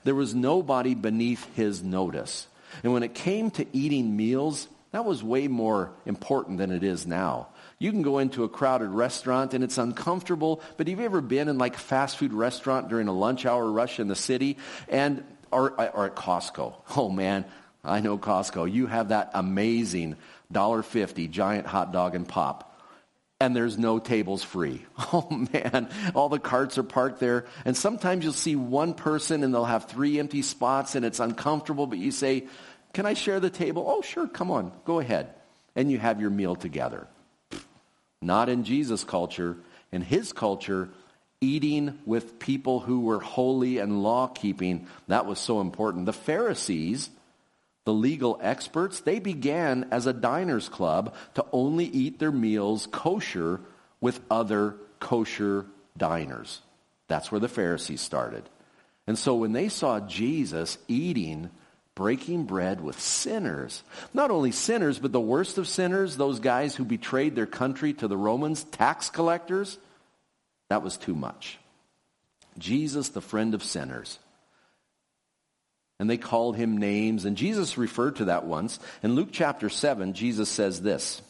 There 0.04 0.14
was 0.14 0.34
nobody 0.34 0.94
beneath 0.94 1.44
his 1.56 1.82
notice. 1.82 2.46
And 2.82 2.94
when 2.94 3.02
it 3.02 3.14
came 3.14 3.50
to 3.52 3.66
eating 3.76 4.16
meals, 4.16 4.66
that 4.94 5.04
was 5.04 5.24
way 5.24 5.48
more 5.48 5.92
important 6.06 6.58
than 6.58 6.70
it 6.70 6.84
is 6.84 7.04
now. 7.04 7.48
You 7.80 7.90
can 7.90 8.02
go 8.02 8.18
into 8.18 8.44
a 8.44 8.48
crowded 8.48 8.90
restaurant 8.90 9.52
and 9.52 9.64
it's 9.64 9.76
uncomfortable, 9.76 10.62
but 10.76 10.86
have 10.86 11.00
you 11.00 11.04
ever 11.04 11.20
been 11.20 11.48
in 11.48 11.58
like 11.58 11.74
a 11.74 11.80
fast 11.80 12.16
food 12.16 12.32
restaurant 12.32 12.88
during 12.88 13.08
a 13.08 13.12
lunch 13.12 13.44
hour 13.44 13.68
rush 13.70 13.98
in 13.98 14.06
the 14.06 14.14
city 14.14 14.56
and 14.88 15.24
or, 15.50 15.72
or 15.72 16.06
at 16.06 16.14
Costco? 16.14 16.76
Oh 16.96 17.10
man, 17.10 17.44
I 17.82 18.00
know 18.00 18.18
Costco. 18.18 18.72
You 18.72 18.86
have 18.86 19.08
that 19.08 19.32
amazing 19.34 20.14
$1.50 20.52 21.28
giant 21.28 21.66
hot 21.66 21.92
dog 21.92 22.14
and 22.14 22.28
pop 22.28 22.70
and 23.40 23.54
there's 23.54 23.76
no 23.76 23.98
tables 23.98 24.42
free. 24.42 24.84
Oh 25.12 25.28
man, 25.52 25.90
all 26.14 26.28
the 26.28 26.38
carts 26.38 26.78
are 26.78 26.82
parked 26.82 27.20
there. 27.20 27.46
And 27.64 27.76
sometimes 27.76 28.24
you'll 28.24 28.32
see 28.32 28.56
one 28.56 28.94
person 28.94 29.44
and 29.44 29.54
they'll 29.54 29.64
have 29.64 29.84
three 29.84 30.18
empty 30.18 30.42
spots 30.42 30.94
and 30.94 31.04
it's 31.04 31.20
uncomfortable, 31.20 31.86
but 31.86 31.98
you 31.98 32.10
say, 32.10 32.46
can 32.94 33.04
I 33.04 33.14
share 33.14 33.40
the 33.40 33.50
table? 33.50 33.84
Oh, 33.86 34.00
sure, 34.00 34.26
come 34.26 34.50
on, 34.50 34.72
go 34.84 35.00
ahead. 35.00 35.34
And 35.76 35.90
you 35.90 35.98
have 35.98 36.20
your 36.20 36.30
meal 36.30 36.54
together. 36.54 37.08
Not 38.22 38.48
in 38.48 38.64
Jesus' 38.64 39.04
culture. 39.04 39.58
In 39.92 40.00
his 40.00 40.32
culture, 40.32 40.88
eating 41.40 41.98
with 42.06 42.38
people 42.38 42.80
who 42.80 43.00
were 43.00 43.20
holy 43.20 43.78
and 43.78 44.02
law 44.02 44.28
keeping, 44.28 44.86
that 45.08 45.26
was 45.26 45.38
so 45.38 45.60
important. 45.60 46.06
The 46.06 46.12
Pharisees, 46.12 47.10
the 47.84 47.92
legal 47.92 48.38
experts, 48.40 49.00
they 49.00 49.18
began 49.18 49.88
as 49.90 50.06
a 50.06 50.12
diners 50.12 50.68
club 50.68 51.14
to 51.34 51.44
only 51.52 51.84
eat 51.84 52.18
their 52.18 52.32
meals 52.32 52.88
kosher 52.90 53.60
with 54.00 54.20
other 54.30 54.76
kosher 55.00 55.66
diners. 55.96 56.60
That's 57.08 57.30
where 57.30 57.40
the 57.40 57.48
Pharisees 57.48 58.00
started. 58.00 58.48
And 59.06 59.18
so 59.18 59.34
when 59.34 59.52
they 59.52 59.68
saw 59.68 60.00
Jesus 60.00 60.78
eating 60.88 61.50
breaking 61.94 62.44
bread 62.44 62.80
with 62.80 63.00
sinners. 63.00 63.82
Not 64.12 64.30
only 64.30 64.50
sinners, 64.50 64.98
but 64.98 65.12
the 65.12 65.20
worst 65.20 65.58
of 65.58 65.68
sinners, 65.68 66.16
those 66.16 66.40
guys 66.40 66.74
who 66.74 66.84
betrayed 66.84 67.34
their 67.34 67.46
country 67.46 67.92
to 67.94 68.08
the 68.08 68.16
Romans, 68.16 68.64
tax 68.64 69.10
collectors. 69.10 69.78
That 70.70 70.82
was 70.82 70.96
too 70.96 71.14
much. 71.14 71.58
Jesus, 72.58 73.10
the 73.10 73.20
friend 73.20 73.54
of 73.54 73.62
sinners. 73.62 74.18
And 76.00 76.10
they 76.10 76.16
called 76.16 76.56
him 76.56 76.78
names, 76.78 77.24
and 77.24 77.36
Jesus 77.36 77.78
referred 77.78 78.16
to 78.16 78.26
that 78.26 78.44
once. 78.44 78.80
In 79.02 79.14
Luke 79.14 79.28
chapter 79.30 79.68
7, 79.68 80.12
Jesus 80.12 80.48
says 80.48 80.82
this, 80.82 81.22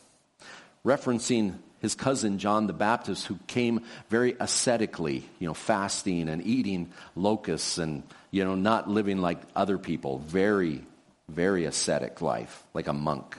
referencing 0.84 1.54
his 1.84 1.94
cousin 1.94 2.38
John 2.38 2.66
the 2.66 2.72
Baptist, 2.72 3.26
who 3.26 3.38
came 3.46 3.82
very 4.08 4.34
ascetically, 4.40 5.28
you 5.38 5.46
know, 5.46 5.52
fasting 5.52 6.30
and 6.30 6.42
eating 6.42 6.90
locusts 7.14 7.76
and, 7.76 8.02
you 8.30 8.42
know, 8.42 8.54
not 8.54 8.88
living 8.88 9.18
like 9.18 9.38
other 9.54 9.76
people. 9.76 10.20
Very, 10.20 10.82
very 11.28 11.66
ascetic 11.66 12.22
life, 12.22 12.64
like 12.72 12.88
a 12.88 12.94
monk. 12.94 13.36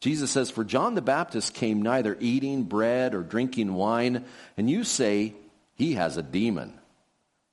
Jesus 0.00 0.30
says, 0.30 0.50
For 0.50 0.62
John 0.62 0.94
the 0.94 1.00
Baptist 1.00 1.54
came 1.54 1.80
neither 1.80 2.18
eating 2.20 2.64
bread 2.64 3.14
or 3.14 3.22
drinking 3.22 3.72
wine, 3.72 4.26
and 4.58 4.68
you 4.68 4.84
say 4.84 5.32
he 5.74 5.94
has 5.94 6.18
a 6.18 6.22
demon. 6.22 6.78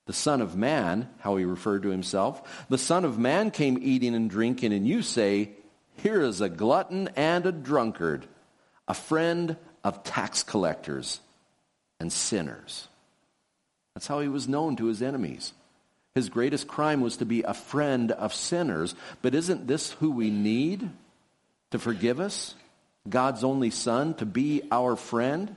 The 0.07 0.13
Son 0.13 0.41
of 0.41 0.57
Man, 0.57 1.07
how 1.19 1.38
he 1.38 1.45
referred 1.45 1.83
to 1.83 1.89
himself, 1.89 2.65
the 2.67 2.77
Son 2.77 3.05
of 3.05 3.17
Man 3.17 3.50
came 3.50 3.79
eating 3.81 4.13
and 4.13 4.29
drinking, 4.29 4.73
and 4.73 4.85
you 4.85 5.03
say, 5.03 5.51
Here 5.95 6.21
is 6.21 6.41
a 6.41 6.50
glutton 6.50 7.12
and 7.15 7.45
a 7.45 7.53
drunkard, 7.53 8.27
a 8.89 8.93
friend 8.93 9.55
of 9.84 10.04
tax 10.04 10.44
collectors 10.44 11.20
and 12.00 12.12
sinners. 12.12 12.88
That's 13.94 14.08
how 14.08 14.20
he 14.20 14.28
was 14.28 14.48
known 14.48 14.75
to 14.78 14.86
his 14.86 15.02
enemies. 15.02 15.54
His 16.16 16.30
greatest 16.30 16.68
crime 16.68 17.02
was 17.02 17.18
to 17.18 17.25
be 17.25 17.42
a 17.42 17.54
friend 17.54 18.12
of 18.12 18.34
sinners. 18.34 18.96
But 19.22 19.36
isn't 19.36 19.68
this 19.68 19.92
who 19.94 20.12
we 20.12 20.30
need 20.30 20.90
to 21.72 21.80
forgive 21.80 22.20
us? 22.20 22.56
God's 23.08 23.44
only 23.44 23.70
Son 23.72 24.13
to 24.16 24.25
be 24.25 24.62
our 24.72 24.96
friend? 24.96 25.56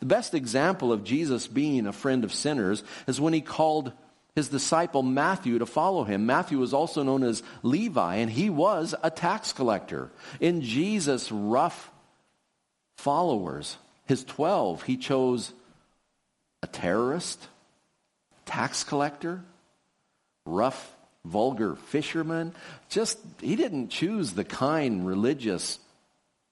The 0.00 0.06
best 0.06 0.34
example 0.34 0.92
of 0.92 1.04
Jesus 1.04 1.46
being 1.46 1.86
a 1.86 1.92
friend 1.92 2.24
of 2.24 2.32
sinners 2.32 2.82
is 3.06 3.20
when 3.20 3.32
he 3.32 3.40
called 3.40 3.92
his 4.34 4.48
disciple 4.48 5.02
Matthew 5.02 5.58
to 5.58 5.66
follow 5.66 6.04
him. 6.04 6.26
Matthew 6.26 6.58
was 6.58 6.74
also 6.74 7.02
known 7.02 7.22
as 7.22 7.42
Levi, 7.62 8.16
and 8.16 8.30
he 8.30 8.50
was 8.50 8.94
a 9.02 9.10
tax 9.10 9.52
collector. 9.52 10.10
In 10.38 10.62
Jesus' 10.62 11.32
rough 11.32 11.90
followers, 12.98 13.76
his 14.06 14.24
12, 14.24 14.82
he 14.82 14.96
chose 14.96 15.52
a 16.62 16.66
terrorist, 16.66 17.46
tax 18.44 18.84
collector, 18.84 19.40
rough, 20.44 20.92
vulgar 21.24 21.76
fisherman. 21.76 22.52
Just, 22.88 23.18
he 23.40 23.56
didn't 23.56 23.88
choose 23.88 24.32
the 24.32 24.44
kind, 24.44 25.06
religious, 25.06 25.78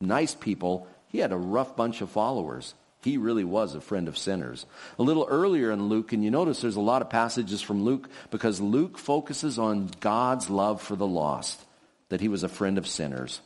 nice 0.00 0.34
people. 0.34 0.86
He 1.08 1.18
had 1.18 1.32
a 1.32 1.36
rough 1.36 1.76
bunch 1.76 2.00
of 2.00 2.10
followers. 2.10 2.74
He 3.02 3.18
really 3.18 3.44
was 3.44 3.74
a 3.74 3.80
friend 3.80 4.06
of 4.06 4.16
sinners. 4.16 4.66
A 4.98 5.02
little 5.02 5.26
earlier 5.28 5.72
in 5.72 5.88
Luke, 5.88 6.12
and 6.12 6.22
you 6.22 6.30
notice 6.30 6.60
there's 6.60 6.76
a 6.76 6.80
lot 6.80 7.02
of 7.02 7.10
passages 7.10 7.60
from 7.60 7.84
Luke 7.84 8.08
because 8.30 8.60
Luke 8.60 8.98
focuses 8.98 9.58
on 9.58 9.90
God's 10.00 10.48
love 10.48 10.80
for 10.80 10.94
the 10.96 11.06
lost, 11.06 11.60
that 12.08 12.20
he 12.20 12.28
was 12.28 12.44
a 12.44 12.48
friend 12.48 12.78
of 12.78 12.86
sinners. 12.86 13.40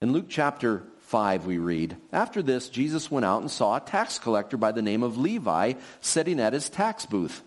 In 0.00 0.12
Luke 0.12 0.26
chapter 0.28 0.82
5 1.12 1.44
we 1.44 1.58
read, 1.58 1.94
After 2.10 2.40
this, 2.40 2.70
Jesus 2.70 3.10
went 3.10 3.26
out 3.26 3.42
and 3.42 3.50
saw 3.50 3.76
a 3.76 3.80
tax 3.80 4.18
collector 4.18 4.56
by 4.56 4.72
the 4.72 4.80
name 4.80 5.02
of 5.02 5.18
Levi 5.18 5.74
sitting 6.00 6.40
at 6.40 6.54
his 6.54 6.70
tax 6.70 7.04
booth. 7.04 7.42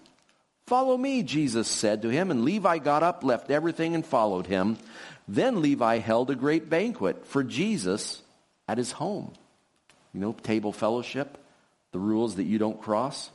Follow 0.67 0.95
me, 0.95 1.23
Jesus 1.23 1.67
said 1.67 2.03
to 2.03 2.09
him, 2.09 2.29
and 2.29 2.45
Levi 2.45 2.77
got 2.77 3.01
up, 3.01 3.23
left 3.23 3.49
everything, 3.49 3.95
and 3.95 4.05
followed 4.05 4.45
him. 4.45 4.77
Then 5.27 5.63
Levi 5.63 5.97
held 5.97 6.29
a 6.29 6.35
great 6.35 6.69
banquet 6.69 7.25
for 7.25 7.43
Jesus 7.43 8.21
at 8.67 8.77
his 8.77 8.91
home. 8.91 9.33
You 10.13 10.19
know, 10.19 10.33
table 10.43 10.71
fellowship, 10.71 11.35
the 11.91 11.97
rules 11.97 12.35
that 12.35 12.43
you 12.43 12.59
don't 12.59 12.79
cross 12.79 13.31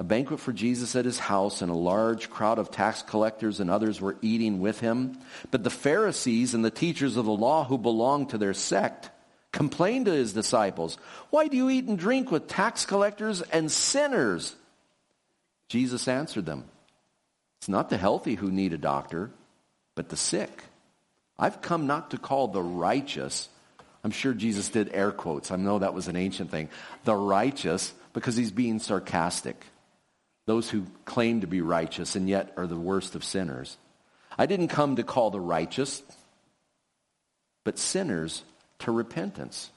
a 0.00 0.02
banquet 0.02 0.40
for 0.40 0.54
Jesus 0.54 0.96
at 0.96 1.04
his 1.04 1.18
house, 1.18 1.60
and 1.60 1.70
a 1.70 1.74
large 1.74 2.30
crowd 2.30 2.58
of 2.58 2.70
tax 2.70 3.02
collectors 3.02 3.60
and 3.60 3.68
others 3.68 4.00
were 4.00 4.16
eating 4.22 4.58
with 4.58 4.80
him. 4.80 5.18
But 5.50 5.62
the 5.62 5.68
Pharisees 5.68 6.54
and 6.54 6.64
the 6.64 6.70
teachers 6.70 7.18
of 7.18 7.26
the 7.26 7.32
law 7.32 7.64
who 7.64 7.76
belonged 7.76 8.30
to 8.30 8.38
their 8.38 8.54
sect 8.54 9.10
complained 9.52 10.06
to 10.06 10.12
his 10.12 10.32
disciples, 10.32 10.96
Why 11.28 11.48
do 11.48 11.58
you 11.58 11.68
eat 11.68 11.84
and 11.84 11.98
drink 11.98 12.30
with 12.30 12.48
tax 12.48 12.86
collectors 12.86 13.42
and 13.42 13.70
sinners? 13.70 14.56
Jesus 15.68 16.08
answered 16.08 16.46
them, 16.46 16.64
It's 17.58 17.68
not 17.68 17.90
the 17.90 17.98
healthy 17.98 18.36
who 18.36 18.50
need 18.50 18.72
a 18.72 18.78
doctor, 18.78 19.30
but 19.96 20.08
the 20.08 20.16
sick. 20.16 20.64
I've 21.38 21.60
come 21.60 21.86
not 21.86 22.12
to 22.12 22.16
call 22.16 22.48
the 22.48 22.62
righteous. 22.62 23.50
I'm 24.02 24.12
sure 24.12 24.32
Jesus 24.32 24.70
did 24.70 24.94
air 24.94 25.12
quotes. 25.12 25.50
I 25.50 25.56
know 25.56 25.80
that 25.80 25.92
was 25.92 26.08
an 26.08 26.16
ancient 26.16 26.50
thing. 26.50 26.70
The 27.04 27.14
righteous, 27.14 27.92
because 28.14 28.34
he's 28.34 28.50
being 28.50 28.78
sarcastic 28.78 29.62
those 30.50 30.68
who 30.68 30.84
claim 31.04 31.42
to 31.42 31.46
be 31.46 31.60
righteous 31.60 32.16
and 32.16 32.28
yet 32.28 32.52
are 32.56 32.66
the 32.66 32.74
worst 32.74 33.14
of 33.14 33.22
sinners. 33.22 33.76
I 34.36 34.46
didn't 34.46 34.66
come 34.66 34.96
to 34.96 35.04
call 35.04 35.30
the 35.30 35.38
righteous, 35.38 36.02
but 37.62 37.78
sinners 37.78 38.42
to 38.80 38.90
repentance. 38.90 39.70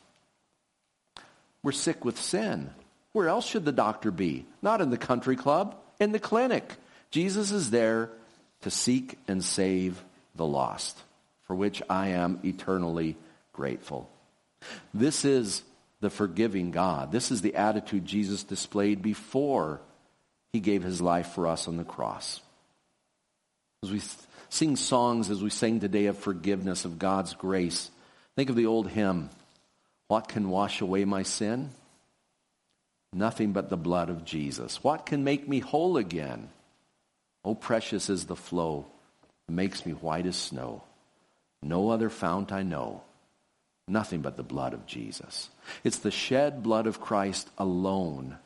We're 1.62 1.74
sick 1.74 2.04
with 2.04 2.20
sin. 2.20 2.72
Where 3.12 3.30
else 3.30 3.46
should 3.46 3.66
the 3.66 3.72
doctor 3.72 4.10
be? 4.10 4.48
Not 4.64 4.82
in 4.82 4.90
the 4.90 4.98
country 4.98 5.36
club, 5.36 5.76
in 6.00 6.12
the 6.12 6.18
clinic. 6.18 6.74
Jesus 7.12 7.52
is 7.52 7.70
there 7.70 8.10
to 8.62 8.72
seek 8.72 9.20
and 9.28 9.44
save 9.44 10.04
the 10.34 10.48
lost, 10.48 10.98
for 11.46 11.56
which 11.56 11.84
I 11.88 12.08
am 12.08 12.40
eternally 12.44 13.16
grateful. 13.52 14.10
This 14.92 15.24
is 15.24 15.62
the 16.02 16.10
forgiving 16.10 16.72
God. 16.72 17.12
This 17.12 17.30
is 17.30 17.44
the 17.44 17.58
attitude 17.58 18.08
Jesus 18.08 18.44
displayed 18.44 19.04
before 19.04 19.80
he 20.54 20.60
gave 20.60 20.84
his 20.84 21.02
life 21.02 21.34
for 21.34 21.48
us 21.48 21.68
on 21.68 21.78
the 21.78 21.84
cross. 21.84 22.40
As 23.84 23.92
we 23.92 24.02
sing 24.50 24.76
songs, 24.76 25.32
as 25.32 25.42
we 25.42 25.50
sing 25.50 25.80
today 25.80 26.06
of 26.06 26.18
forgiveness, 26.18 26.86
of 26.86 27.00
God's 27.00 27.34
grace, 27.34 27.90
think 28.36 28.52
of 28.52 28.56
the 28.56 28.68
old 28.68 28.88
hymn, 28.88 29.30
What 30.08 30.28
can 30.28 30.50
wash 30.50 30.80
away 30.80 31.06
my 31.06 31.24
sin? 31.24 31.72
Nothing 33.12 33.52
but 33.52 33.70
the 33.70 33.78
blood 33.78 34.10
of 34.10 34.26
Jesus. 34.26 34.84
What 34.84 35.06
can 35.06 35.24
make 35.24 35.48
me 35.48 35.60
whole 35.60 35.98
again? 35.98 36.50
Oh, 37.44 37.56
precious 37.56 38.10
is 38.10 38.26
the 38.26 38.36
flow 38.36 38.86
that 39.48 39.54
makes 39.54 39.86
me 39.86 39.94
white 39.94 40.26
as 40.26 40.38
snow. 40.38 40.84
No 41.62 41.90
other 41.90 42.10
fount 42.10 42.52
I 42.52 42.64
know. 42.64 43.02
Nothing 43.88 44.22
but 44.22 44.38
the 44.38 44.44
blood 44.44 44.74
of 44.74 44.86
Jesus. 44.86 45.50
It's 45.84 46.00
the 46.00 46.12
shed 46.12 46.64
blood 46.64 46.88
of 46.88 47.02
Christ 47.02 47.50
alone 47.58 48.38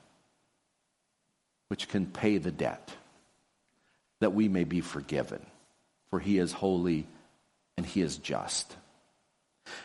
which 1.67 1.87
can 1.87 2.05
pay 2.05 2.37
the 2.37 2.51
debt 2.51 2.91
that 4.19 4.33
we 4.33 4.47
may 4.47 4.63
be 4.63 4.81
forgiven. 4.81 5.45
For 6.09 6.19
he 6.19 6.37
is 6.37 6.51
holy 6.51 7.07
and 7.77 7.85
he 7.85 8.01
is 8.01 8.17
just. 8.17 8.75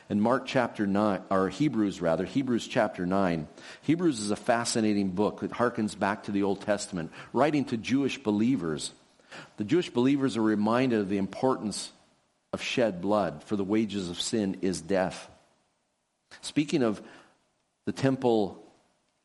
In 0.08 0.20
Mark 0.20 0.46
chapter 0.46 0.86
9, 0.86 1.22
or 1.30 1.48
Hebrews 1.48 2.00
rather, 2.00 2.24
Hebrews 2.24 2.68
chapter 2.68 3.04
9, 3.04 3.48
Hebrews 3.82 4.20
is 4.20 4.30
a 4.30 4.36
fascinating 4.36 5.10
book 5.10 5.40
that 5.40 5.50
harkens 5.50 5.98
back 5.98 6.24
to 6.24 6.32
the 6.32 6.44
Old 6.44 6.60
Testament, 6.60 7.10
writing 7.32 7.64
to 7.66 7.76
Jewish 7.76 8.22
believers. 8.22 8.92
The 9.56 9.64
Jewish 9.64 9.90
believers 9.90 10.36
are 10.36 10.42
reminded 10.42 11.00
of 11.00 11.08
the 11.08 11.18
importance 11.18 11.90
of 12.52 12.62
shed 12.62 13.00
blood, 13.00 13.42
for 13.44 13.56
the 13.56 13.64
wages 13.64 14.08
of 14.08 14.20
sin 14.20 14.58
is 14.62 14.80
death. 14.80 15.28
Speaking 16.42 16.82
of 16.82 17.02
the 17.84 17.92
temple, 17.92 18.62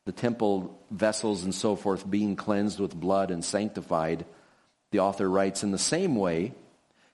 the 0.08 0.12
temple 0.12 0.74
vessels 0.90 1.44
and 1.44 1.54
so 1.54 1.76
forth 1.76 2.10
being 2.10 2.34
cleansed 2.34 2.80
with 2.80 2.98
blood 2.98 3.30
and 3.30 3.44
sanctified, 3.44 4.24
the 4.90 5.00
author 5.00 5.28
writes, 5.28 5.62
in 5.62 5.70
the 5.70 5.76
same 5.76 6.16
way, 6.16 6.54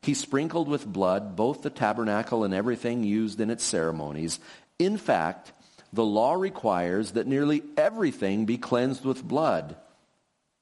he 0.00 0.14
sprinkled 0.14 0.68
with 0.68 0.86
blood 0.86 1.34
both 1.34 1.62
the 1.62 1.70
tabernacle 1.70 2.44
and 2.44 2.54
everything 2.54 3.02
used 3.02 3.40
in 3.40 3.50
its 3.50 3.64
ceremonies. 3.64 4.38
In 4.78 4.96
fact, 4.96 5.50
the 5.92 6.04
law 6.04 6.34
requires 6.34 7.10
that 7.12 7.26
nearly 7.26 7.64
everything 7.76 8.44
be 8.44 8.58
cleansed 8.58 9.04
with 9.04 9.24
blood. 9.24 9.74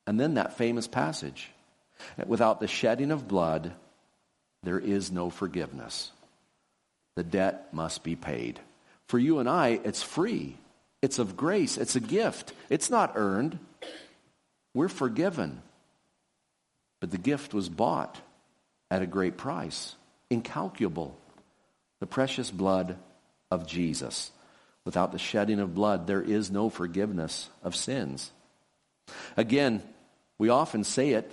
And 0.07 0.19
then 0.19 0.33
that 0.35 0.57
famous 0.57 0.89
passage 0.89 1.51
without 2.27 2.61
the 2.61 2.67
shedding 2.67 3.11
of 3.11 3.29
blood, 3.29 3.75
there 4.63 4.81
is 4.81 5.13
no 5.13 5.29
forgiveness. 5.29 6.11
The 7.15 7.25
debt 7.25 7.75
must 7.75 8.03
be 8.03 8.17
paid. 8.17 8.59
For 9.09 9.19
you 9.19 9.39
and 9.39 9.51
I, 9.51 9.81
it's 9.85 10.03
free. 10.03 10.57
It's 11.03 11.19
of 11.19 11.37
grace. 11.37 11.77
It's 11.77 11.97
a 11.97 12.01
gift. 12.01 12.53
It's 12.71 12.89
not 12.89 13.13
earned. 13.17 13.59
We're 14.73 14.89
forgiven. 14.89 15.61
But 17.01 17.11
the 17.11 17.19
gift 17.19 17.53
was 17.53 17.69
bought 17.69 18.21
at 18.91 19.03
a 19.03 19.07
great 19.07 19.37
price, 19.37 19.97
incalculable. 20.31 21.19
The 22.01 22.07
precious 22.07 22.51
blood 22.51 22.97
of 23.51 23.67
Jesus. 23.67 24.31
Without 24.85 25.13
the 25.13 25.19
shedding 25.19 25.61
of 25.61 25.75
blood, 25.75 26.07
there 26.07 26.23
is 26.23 26.51
no 26.51 26.69
forgiveness 26.69 27.49
of 27.63 27.77
sins. 27.77 28.31
Again, 29.37 29.83
we 30.39 30.49
often 30.49 30.85
say 30.85 31.11
it 31.11 31.31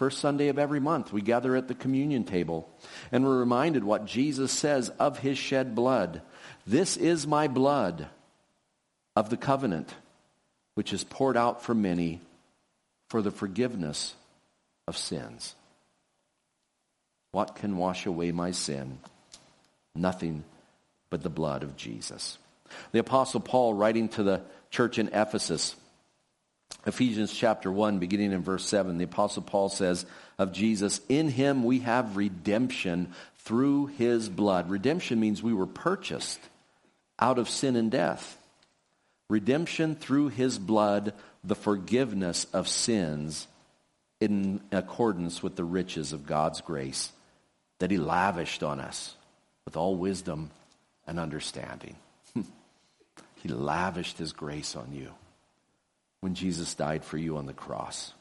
First 0.00 0.20
Sunday 0.20 0.48
of 0.48 0.58
every 0.58 0.80
month, 0.80 1.12
we 1.12 1.20
gather 1.20 1.54
at 1.56 1.68
the 1.68 1.74
communion 1.74 2.24
table 2.24 2.66
and 3.12 3.22
we're 3.22 3.38
reminded 3.38 3.84
what 3.84 4.06
Jesus 4.06 4.50
says 4.50 4.88
of 4.98 5.18
his 5.18 5.36
shed 5.36 5.74
blood. 5.74 6.22
This 6.66 6.96
is 6.96 7.26
my 7.26 7.48
blood 7.48 8.08
of 9.16 9.30
the 9.30 9.36
covenant, 9.36 9.94
which 10.74 10.92
is 10.92 11.04
poured 11.04 11.36
out 11.36 11.62
for 11.62 11.74
many 11.74 12.20
for 13.08 13.22
the 13.22 13.30
forgiveness 13.30 14.14
of 14.86 14.96
sins. 14.96 15.54
What 17.32 17.56
can 17.56 17.76
wash 17.76 18.06
away 18.06 18.32
my 18.32 18.50
sin? 18.50 18.98
Nothing 19.94 20.44
but 21.10 21.22
the 21.22 21.28
blood 21.28 21.62
of 21.62 21.76
Jesus. 21.76 22.38
The 22.92 23.00
Apostle 23.00 23.40
Paul, 23.40 23.74
writing 23.74 24.08
to 24.10 24.22
the 24.22 24.42
church 24.70 24.98
in 24.98 25.08
Ephesus, 25.08 25.74
Ephesians 26.86 27.32
chapter 27.32 27.70
1, 27.70 27.98
beginning 27.98 28.32
in 28.32 28.42
verse 28.42 28.64
7, 28.64 28.96
the 28.96 29.04
Apostle 29.04 29.42
Paul 29.42 29.68
says 29.68 30.06
of 30.38 30.52
Jesus, 30.52 31.00
In 31.08 31.28
him 31.28 31.64
we 31.64 31.80
have 31.80 32.16
redemption 32.16 33.12
through 33.38 33.86
his 33.86 34.28
blood. 34.28 34.70
Redemption 34.70 35.20
means 35.20 35.42
we 35.42 35.52
were 35.52 35.66
purchased 35.66 36.40
out 37.18 37.38
of 37.38 37.48
sin 37.48 37.76
and 37.76 37.90
death. 37.90 38.38
Redemption 39.30 39.94
through 39.94 40.28
his 40.28 40.58
blood, 40.58 41.14
the 41.44 41.54
forgiveness 41.54 42.46
of 42.52 42.66
sins 42.66 43.46
in 44.20 44.60
accordance 44.72 45.40
with 45.40 45.54
the 45.54 45.64
riches 45.64 46.12
of 46.12 46.26
God's 46.26 46.60
grace 46.60 47.12
that 47.78 47.92
he 47.92 47.96
lavished 47.96 48.64
on 48.64 48.80
us 48.80 49.14
with 49.64 49.76
all 49.76 49.94
wisdom 49.94 50.50
and 51.06 51.20
understanding. 51.20 51.94
he 53.36 53.48
lavished 53.48 54.18
his 54.18 54.32
grace 54.32 54.74
on 54.74 54.92
you 54.92 55.12
when 56.20 56.34
Jesus 56.34 56.74
died 56.74 57.04
for 57.04 57.16
you 57.16 57.36
on 57.36 57.46
the 57.46 57.52
cross. 57.52 58.12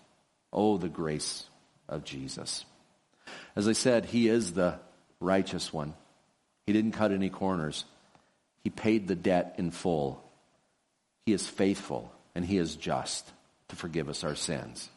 Oh, 0.54 0.78
the 0.78 0.90
grace 0.90 1.46
of 1.88 2.04
Jesus. 2.04 2.66
As 3.56 3.68
I 3.68 3.74
said, 3.74 4.06
he 4.06 4.28
is 4.28 4.54
the 4.54 4.80
righteous 5.20 5.74
one. 5.74 5.96
He 6.68 6.74
didn't 6.74 6.92
cut 6.92 7.12
any 7.12 7.32
corners. 7.32 7.84
He 8.64 8.70
paid 8.70 9.08
the 9.08 9.16
debt 9.16 9.56
in 9.58 9.72
full. 9.72 10.24
He 11.30 11.36
is 11.36 11.48
faithful 11.48 12.12
and 12.34 12.44
he 12.44 12.58
is 12.58 12.76
just 12.76 13.32
to 13.68 13.76
forgive 13.76 14.10
us 14.10 14.24
our 14.24 14.34
sins. 14.34 14.90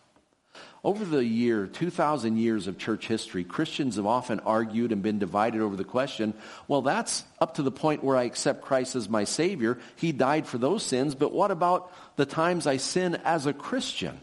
Over 0.83 1.05
the 1.05 1.23
year, 1.23 1.67
2,000 1.67 2.39
years 2.39 2.69
of 2.69 2.79
church 2.79 3.07
history, 3.07 3.45
Christians 3.45 3.97
have 3.97 4.07
often 4.07 4.41
argued 4.41 4.93
and 4.93 5.03
been 5.03 5.19
divided 5.19 5.61
over 5.61 5.77
the 5.77 5.85
question, 5.85 6.33
well, 6.69 6.81
that's 6.81 7.25
up 7.39 7.57
to 7.57 7.63
the 7.63 7.71
point 7.71 8.03
where 8.03 8.17
I 8.17 8.23
accept 8.23 8.63
Christ 8.63 8.97
as 8.97 9.11
my 9.11 9.25
Savior. 9.25 9.79
He 9.97 10.11
died 10.11 10.47
for 10.47 10.57
those 10.57 10.83
sins, 10.83 11.15
but 11.15 11.35
what 11.35 11.51
about 11.51 11.93
the 12.17 12.25
times 12.25 12.67
I 12.67 12.79
sin 12.79 13.17
as 13.27 13.45
a 13.45 13.53
Christian? 13.53 14.19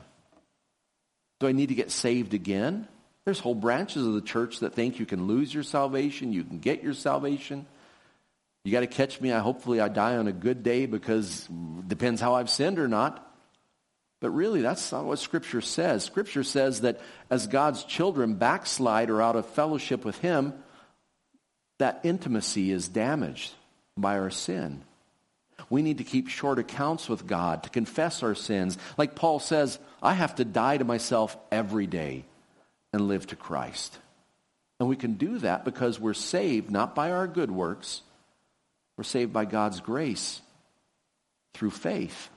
Do 1.39 1.47
I 1.47 1.51
need 1.51 1.69
to 1.69 1.75
get 1.75 1.91
saved 1.91 2.33
again? 2.33 2.87
There's 3.25 3.39
whole 3.39 3.53
branches 3.53 4.03
of 4.07 4.15
the 4.15 4.21
church 4.21 4.61
that 4.61 4.73
think 4.73 4.97
you 4.97 5.05
can 5.05 5.27
lose 5.27 5.53
your 5.53 5.61
salvation, 5.61 6.33
you 6.33 6.43
can 6.43 6.57
get 6.57 6.81
your 6.81 6.95
salvation. 6.95 7.67
You 8.69 8.73
got 8.73 8.81
to 8.81 8.87
catch 8.87 9.19
me. 9.19 9.31
I 9.31 9.39
hopefully 9.39 9.81
I 9.81 9.87
die 9.87 10.17
on 10.17 10.27
a 10.27 10.31
good 10.31 10.61
day 10.61 10.85
because 10.85 11.49
depends 11.87 12.21
how 12.21 12.35
I've 12.35 12.51
sinned 12.51 12.77
or 12.77 12.87
not. 12.87 13.27
But 14.19 14.29
really, 14.29 14.61
that's 14.61 14.91
not 14.91 15.05
what 15.05 15.17
Scripture 15.17 15.61
says. 15.61 16.03
Scripture 16.03 16.43
says 16.43 16.81
that 16.81 17.01
as 17.31 17.47
God's 17.47 17.83
children 17.83 18.35
backslide 18.35 19.09
or 19.09 19.23
out 19.23 19.35
of 19.35 19.47
fellowship 19.47 20.05
with 20.05 20.19
Him, 20.19 20.53
that 21.79 22.01
intimacy 22.03 22.69
is 22.69 22.87
damaged 22.87 23.55
by 23.97 24.19
our 24.19 24.29
sin. 24.29 24.83
We 25.71 25.81
need 25.81 25.97
to 25.97 26.03
keep 26.03 26.27
short 26.27 26.59
accounts 26.59 27.09
with 27.09 27.25
God, 27.25 27.63
to 27.63 27.71
confess 27.71 28.21
our 28.21 28.35
sins. 28.35 28.77
Like 28.99 29.15
Paul 29.15 29.39
says, 29.39 29.79
I 29.99 30.13
have 30.13 30.35
to 30.35 30.45
die 30.45 30.77
to 30.77 30.85
myself 30.85 31.35
every 31.51 31.87
day 31.87 32.25
and 32.93 33.07
live 33.07 33.25
to 33.27 33.35
Christ. 33.35 33.97
And 34.79 34.87
we 34.87 34.95
can 34.95 35.15
do 35.15 35.39
that 35.39 35.65
because 35.65 35.99
we're 35.99 36.13
saved 36.13 36.69
not 36.69 36.93
by 36.93 37.09
our 37.09 37.25
good 37.25 37.49
works, 37.49 38.03
we're 38.99 39.03
saved 39.03 39.31
by 39.31 39.45
God's 39.45 39.79
grace 39.79 40.41
through 41.53 41.69
faith. 41.69 42.29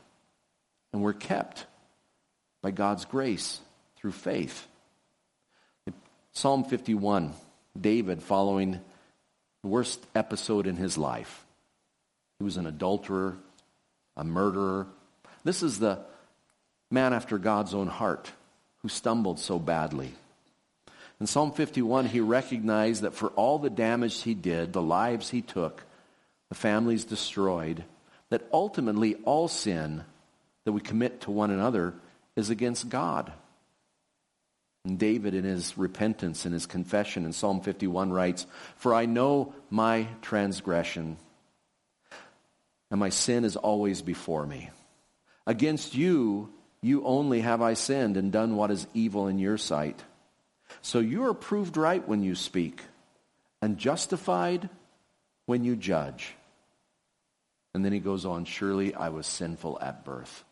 And 0.93 1.03
we're 1.03 1.13
kept 1.13 1.67
by 2.63 2.71
God's 2.71 3.05
grace 3.05 3.59
through 3.97 4.13
faith. 4.13 4.65
Psalm 6.31 6.63
51, 6.63 7.33
David 7.81 8.23
following 8.23 8.81
the 9.63 9.69
worst 9.69 10.07
episode 10.15 10.69
in 10.69 10.77
his 10.77 10.97
life. 10.97 11.45
He 12.39 12.45
was 12.45 12.57
an 12.59 12.69
adulterer, 12.69 13.37
a 14.17 14.23
murderer. 14.23 14.87
This 15.43 15.65
is 15.65 15.81
the 15.81 15.99
man 16.93 17.13
after 17.13 17.39
God's 17.39 17.75
own 17.75 17.89
heart 17.89 18.31
who 18.83 18.89
stumbled 18.89 19.41
so 19.41 19.59
badly. 19.59 20.15
In 21.19 21.27
Psalm 21.27 21.51
51, 21.51 22.07
he 22.07 22.21
recognized 22.21 23.03
that 23.03 23.15
for 23.15 23.31
all 23.31 23.59
the 23.59 23.69
damage 23.69 24.23
he 24.23 24.35
did, 24.35 24.73
the 24.73 24.81
lives 24.81 25.29
he 25.29 25.43
took, 25.43 25.83
the 26.53 26.59
families 26.59 27.07
destroyed, 27.07 27.83
that 28.29 28.47
ultimately 28.53 29.15
all 29.25 29.49
sin 29.49 30.05
that 30.67 30.73
we 30.73 30.83
commit 30.83 31.23
to 31.23 31.31
one 31.31 31.51
another 31.51 31.95
is 32.37 32.51
against 32.51 32.91
God. 32.91 33.33
And 34.85 34.99
David, 34.99 35.33
in 35.35 35.45
his 35.45 35.79
repentance 35.79 36.45
and 36.45 36.53
his 36.53 36.67
confession 36.67 37.25
in 37.25 37.33
Psalm 37.33 37.63
51, 37.63 38.13
writes, 38.13 38.47
For 38.77 38.93
I 38.93 39.07
know 39.07 39.55
my 39.71 40.09
transgression, 40.21 41.17
and 42.91 43.01
my 43.01 43.09
sin 43.09 43.47
is 43.47 43.57
always 43.57 44.03
before 44.03 44.45
me. 44.45 44.69
Against 45.47 45.95
you, 45.95 46.53
you 46.83 47.03
only 47.07 47.41
have 47.41 47.63
I 47.63 47.73
sinned 47.73 48.19
and 48.19 48.31
done 48.31 48.57
what 48.57 48.71
is 48.71 48.87
evil 48.93 49.27
in 49.27 49.39
your 49.39 49.57
sight. 49.57 50.05
So 50.83 50.99
you 50.99 51.25
are 51.25 51.33
proved 51.33 51.79
right 51.79 52.07
when 52.07 52.23
you 52.23 52.35
speak, 52.35 52.83
and 53.63 53.79
justified 53.79 54.69
when 55.47 55.65
you 55.65 55.77
judge. 55.77 56.35
And 57.75 57.85
then 57.85 57.93
he 57.93 58.01
goes 58.01 58.25
on, 58.27 58.45
Surely 58.45 58.95
I 58.95 59.09
was 59.09 59.27
sinful 59.27 59.79
at 59.81 60.05
birth. 60.05 60.45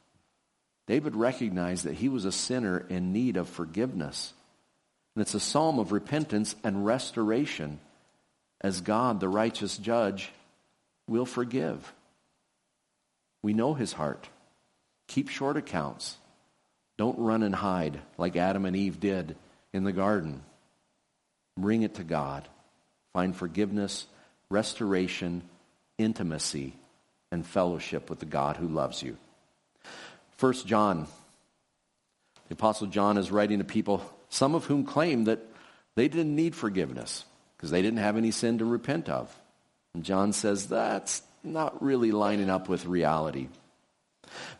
David 0.87 1.15
recognized 1.15 1.85
that 1.85 1.95
he 1.95 2.09
was 2.09 2.25
a 2.25 2.33
sinner 2.33 2.79
in 2.89 3.13
need 3.13 3.37
of 3.37 3.49
forgiveness. 3.49 4.33
And 5.15 5.23
it's 5.23 5.35
a 5.35 5.41
psalm 5.41 5.79
of 5.79 5.93
repentance 5.93 6.57
and 6.65 6.85
restoration 6.85 7.79
as 8.61 8.81
God, 8.81 9.21
the 9.21 9.29
righteous 9.29 9.77
judge, 9.79 10.31
will 11.07 11.27
forgive. 11.27 11.93
We 13.43 13.55
know 13.55 13.75
his 13.75 13.93
heart. 13.93 14.29
Keep 15.09 15.29
short 15.29 15.57
accounts. 15.57 16.17
Don't 16.99 17.19
run 17.19 17.43
and 17.43 17.55
hide 17.55 18.01
like 18.19 18.37
Adam 18.37 18.67
and 18.67 18.77
Eve 18.77 19.01
did 19.01 19.37
in 19.73 19.85
the 19.85 19.93
garden. 19.93 20.43
Bring 21.57 21.83
it 21.83 21.95
to 21.95 22.05
God. 22.05 22.49
find 23.13 23.35
forgiveness, 23.35 24.07
restoration, 24.51 25.43
intimacy, 25.99 26.75
and 27.31 27.47
fellowship 27.47 28.11
with 28.11 28.19
the 28.19 28.27
God 28.27 28.57
who 28.57 28.67
loves 28.67 29.03
you. 29.03 29.17
First 30.37 30.67
John, 30.67 31.07
the 32.49 32.55
Apostle 32.55 32.89
John 32.89 33.19
is 33.19 33.31
writing 33.31 33.59
to 33.59 33.65
people, 33.65 34.03
some 34.29 34.55
of 34.55 34.65
whom 34.65 34.85
claim 34.85 35.25
that 35.25 35.41
they 35.95 36.09
didn't 36.09 36.35
need 36.35 36.55
forgiveness 36.55 37.25
because 37.57 37.71
they 37.71 37.83
didn't 37.83 37.99
have 37.99 38.17
any 38.17 38.31
sin 38.31 38.59
to 38.59 38.65
repent 38.65 39.09
of. 39.09 39.35
And 39.95 40.05
John 40.05 40.33
says 40.33 40.67
that's 40.67 41.23
not 41.45 41.83
really 41.83 42.11
lining 42.11 42.51
up 42.51 42.69
with 42.69 42.87
reality. 42.87 43.49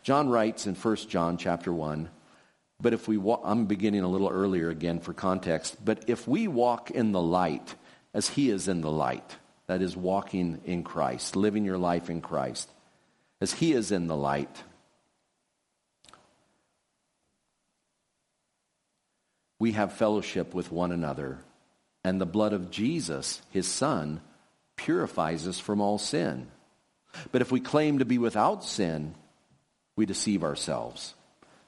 John 0.03 0.29
writes 0.29 0.67
in 0.67 0.75
1 0.75 0.95
John 1.07 1.37
chapter 1.37 1.73
1, 1.73 2.09
but 2.81 2.93
if 2.93 3.07
we 3.07 3.17
walk, 3.17 3.41
I'm 3.43 3.65
beginning 3.65 4.01
a 4.01 4.07
little 4.07 4.29
earlier 4.29 4.69
again 4.69 4.99
for 4.99 5.13
context, 5.13 5.83
but 5.83 6.05
if 6.07 6.27
we 6.27 6.47
walk 6.47 6.91
in 6.91 7.11
the 7.11 7.21
light 7.21 7.75
as 8.13 8.29
he 8.29 8.49
is 8.49 8.67
in 8.67 8.81
the 8.81 8.91
light, 8.91 9.37
that 9.71 9.81
is 9.81 9.95
walking 9.95 10.59
in 10.65 10.83
Christ, 10.83 11.37
living 11.37 11.63
your 11.63 11.77
life 11.77 12.09
in 12.09 12.19
Christ, 12.19 12.69
as 13.39 13.53
he 13.53 13.71
is 13.71 13.93
in 13.93 14.07
the 14.07 14.17
light, 14.17 14.63
we 19.59 19.71
have 19.71 19.93
fellowship 19.93 20.53
with 20.53 20.73
one 20.73 20.91
another, 20.91 21.39
and 22.03 22.19
the 22.19 22.25
blood 22.25 22.51
of 22.51 22.69
Jesus, 22.69 23.41
his 23.51 23.65
son, 23.65 24.19
purifies 24.75 25.47
us 25.47 25.57
from 25.57 25.79
all 25.79 25.97
sin. 25.97 26.47
But 27.31 27.41
if 27.41 27.49
we 27.49 27.61
claim 27.61 27.99
to 27.99 28.05
be 28.05 28.17
without 28.17 28.65
sin, 28.65 29.15
we 29.95 30.05
deceive 30.05 30.43
ourselves, 30.43 31.15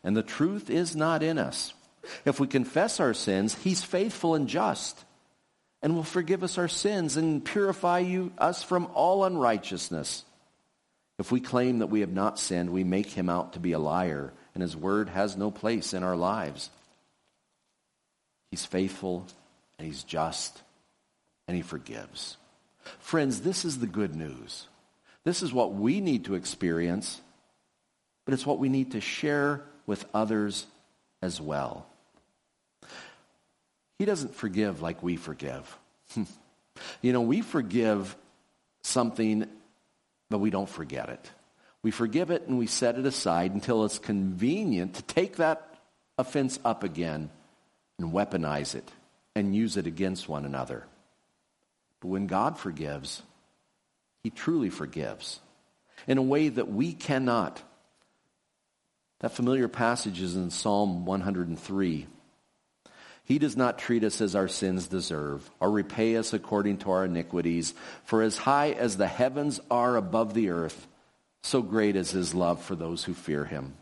and 0.04 0.18
the 0.18 0.24
truth 0.24 0.70
is 0.70 0.94
not 0.94 1.24
in 1.24 1.38
us. 1.38 1.74
If 2.26 2.42
we 2.42 2.48
confess 2.48 3.00
our 3.00 3.13
sins, 3.13 3.56
he's 3.63 3.82
faithful 3.82 4.36
and 4.36 4.50
just 4.50 5.06
and 5.84 5.96
will 5.96 6.04
forgive 6.04 6.43
us 6.43 6.58
our 6.58 6.69
sins 6.69 7.17
and 7.17 7.43
purify 7.43 8.00
you, 8.00 8.32
us 8.38 8.63
from 8.63 8.88
all 8.93 9.26
unrighteousness. 9.26 10.24
If 11.19 11.30
we 11.30 11.41
claim 11.41 11.80
that 11.80 11.88
we 11.88 12.00
have 12.00 12.13
not 12.13 12.39
sinned, 12.39 12.69
we 12.69 12.86
make 12.86 13.08
him 13.08 13.30
out 13.30 13.54
to 13.54 13.60
be 13.60 13.74
a 13.74 13.80
liar, 13.80 14.32
and 14.56 14.62
his 14.62 14.78
word 14.78 15.10
has 15.10 15.36
no 15.36 15.52
place 15.52 15.93
in 15.93 16.02
our 16.02 16.15
lives. 16.15 16.69
He's 18.50 18.65
faithful, 18.65 19.28
and 19.78 19.86
he's 19.86 20.04
just, 20.04 20.62
and 21.50 21.58
he 21.58 21.62
forgives. 21.62 22.38
Friends, 23.00 23.41
this 23.41 23.65
is 23.65 23.80
the 23.80 23.86
good 23.86 24.15
news. 24.15 24.67
This 25.26 25.43
is 25.43 25.52
what 25.52 25.74
we 25.74 26.00
need 26.00 26.26
to 26.26 26.36
experience, 26.36 27.19
but 28.24 28.34
it's 28.34 28.46
what 28.46 28.60
we 28.60 28.69
need 28.69 28.93
to 28.93 29.02
share 29.02 29.62
with 29.86 30.06
others 30.13 30.65
as 31.22 31.41
well. 31.41 31.86
He 33.99 34.06
doesn't 34.06 34.36
forgive 34.36 34.82
like 34.82 35.03
we 35.03 35.15
forgive. 35.15 35.77
you 37.01 37.13
know, 37.13 37.21
we 37.21 37.41
forgive 37.41 38.15
something, 38.82 39.47
but 40.29 40.39
we 40.39 40.49
don't 40.49 40.69
forget 40.69 41.10
it. 41.10 41.32
We 41.84 41.91
forgive 41.91 42.32
it 42.32 42.47
and 42.47 42.58
we 42.58 42.67
set 42.67 42.97
it 42.97 43.06
aside 43.06 43.53
until 43.53 43.86
it's 43.86 43.99
convenient 43.99 44.95
to 44.95 45.03
take 45.03 45.38
that 45.38 45.67
offense 46.17 46.60
up 46.63 46.84
again 46.84 47.29
and 47.99 48.13
weaponize 48.13 48.75
it 48.75 48.89
and 49.36 49.56
use 49.56 49.77
it 49.77 49.88
against 49.88 50.29
one 50.29 50.45
another. 50.45 50.86
But 51.99 52.08
when 52.10 52.27
God 52.27 52.58
forgives, 52.58 53.21
he 54.23 54.29
truly 54.29 54.69
forgives 54.69 55.39
in 56.08 56.17
a 56.17 56.21
way 56.21 56.49
that 56.49 56.71
we 56.71 56.93
cannot. 56.93 57.62
That 59.19 59.34
familiar 59.34 59.67
passage 59.67 60.21
is 60.21 60.36
in 60.36 60.49
Psalm 60.49 61.06
103. 61.06 62.08
He 63.26 63.40
does 63.40 63.56
not 63.56 63.80
treat 63.80 64.04
us 64.04 64.20
as 64.22 64.36
our 64.36 64.48
sins 64.48 64.88
deserve, 64.88 65.50
or 65.60 65.72
repay 65.72 66.18
us 66.18 66.34
according 66.34 66.80
to 66.80 66.92
our 66.92 67.06
iniquities. 67.06 67.74
For 68.04 68.22
as 68.22 68.38
high 68.38 68.72
as 68.72 68.98
the 68.98 69.08
heavens 69.08 69.60
are 69.72 69.96
above 69.96 70.34
the 70.34 70.50
earth, 70.50 70.88
so 71.42 71.62
great 71.62 71.96
is 71.96 72.12
his 72.12 72.34
love 72.34 72.62
for 72.62 72.76
those 72.76 73.04
who 73.04 73.14
fear 73.14 73.46
him. 73.46 73.76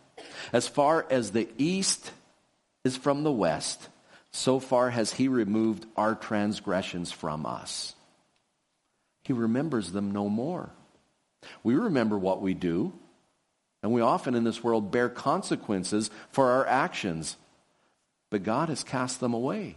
As 0.53 0.67
far 0.67 1.05
as 1.09 1.31
the 1.31 1.49
east 1.57 2.11
is 2.83 2.97
from 2.97 3.23
the 3.23 3.31
west, 3.31 3.89
so 4.31 4.59
far 4.59 4.89
has 4.89 5.13
he 5.13 5.27
removed 5.27 5.85
our 5.97 6.15
transgressions 6.15 7.11
from 7.11 7.45
us 7.45 7.95
he 9.23 9.33
remembers 9.33 9.91
them 9.91 10.11
no 10.11 10.29
more. 10.29 10.69
We 11.63 11.75
remember 11.75 12.17
what 12.17 12.41
we 12.41 12.53
do, 12.53 12.93
and 13.83 13.91
we 13.91 14.01
often 14.01 14.35
in 14.35 14.43
this 14.43 14.63
world 14.63 14.91
bear 14.91 15.09
consequences 15.09 16.09
for 16.31 16.51
our 16.51 16.67
actions. 16.67 17.37
But 18.31 18.43
God 18.43 18.69
has 18.69 18.83
cast 18.83 19.19
them 19.19 19.35
away. 19.35 19.75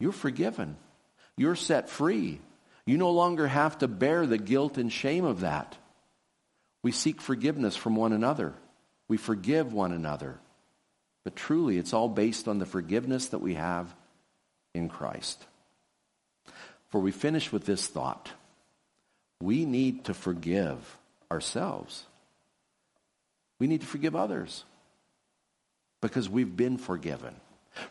You're 0.00 0.10
forgiven. 0.10 0.76
You're 1.36 1.54
set 1.54 1.88
free. 1.88 2.40
You 2.86 2.98
no 2.98 3.12
longer 3.12 3.46
have 3.46 3.78
to 3.78 3.88
bear 3.88 4.26
the 4.26 4.38
guilt 4.38 4.78
and 4.78 4.90
shame 4.90 5.24
of 5.24 5.40
that. 5.40 5.76
We 6.82 6.90
seek 6.90 7.20
forgiveness 7.20 7.76
from 7.76 7.94
one 7.94 8.12
another. 8.12 8.54
We 9.06 9.18
forgive 9.18 9.72
one 9.72 9.92
another. 9.92 10.40
But 11.22 11.36
truly, 11.36 11.76
it's 11.76 11.92
all 11.92 12.08
based 12.08 12.48
on 12.48 12.58
the 12.58 12.66
forgiveness 12.66 13.28
that 13.28 13.38
we 13.38 13.54
have 13.54 13.94
in 14.74 14.88
Christ. 14.88 15.44
For 16.88 17.00
we 17.00 17.12
finish 17.12 17.52
with 17.52 17.64
this 17.64 17.86
thought. 17.86 18.32
We 19.40 19.64
need 19.64 20.06
to 20.06 20.14
forgive 20.14 20.98
ourselves. 21.30 22.04
We 23.60 23.66
need 23.66 23.82
to 23.82 23.86
forgive 23.86 24.16
others 24.16 24.64
because 26.02 26.28
we've 26.28 26.54
been 26.54 26.76
forgiven. 26.76 27.34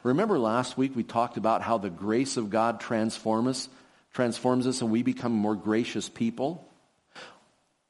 Remember 0.03 0.37
last 0.37 0.77
week 0.77 0.95
we 0.95 1.03
talked 1.03 1.37
about 1.37 1.63
how 1.63 1.79
the 1.79 1.89
grace 1.89 2.37
of 2.37 2.51
God 2.51 2.79
transforms 2.79 3.47
us, 3.47 3.69
transforms 4.13 4.67
us 4.67 4.81
and 4.81 4.91
we 4.91 5.01
become 5.01 5.31
more 5.31 5.55
gracious 5.55 6.07
people? 6.07 6.67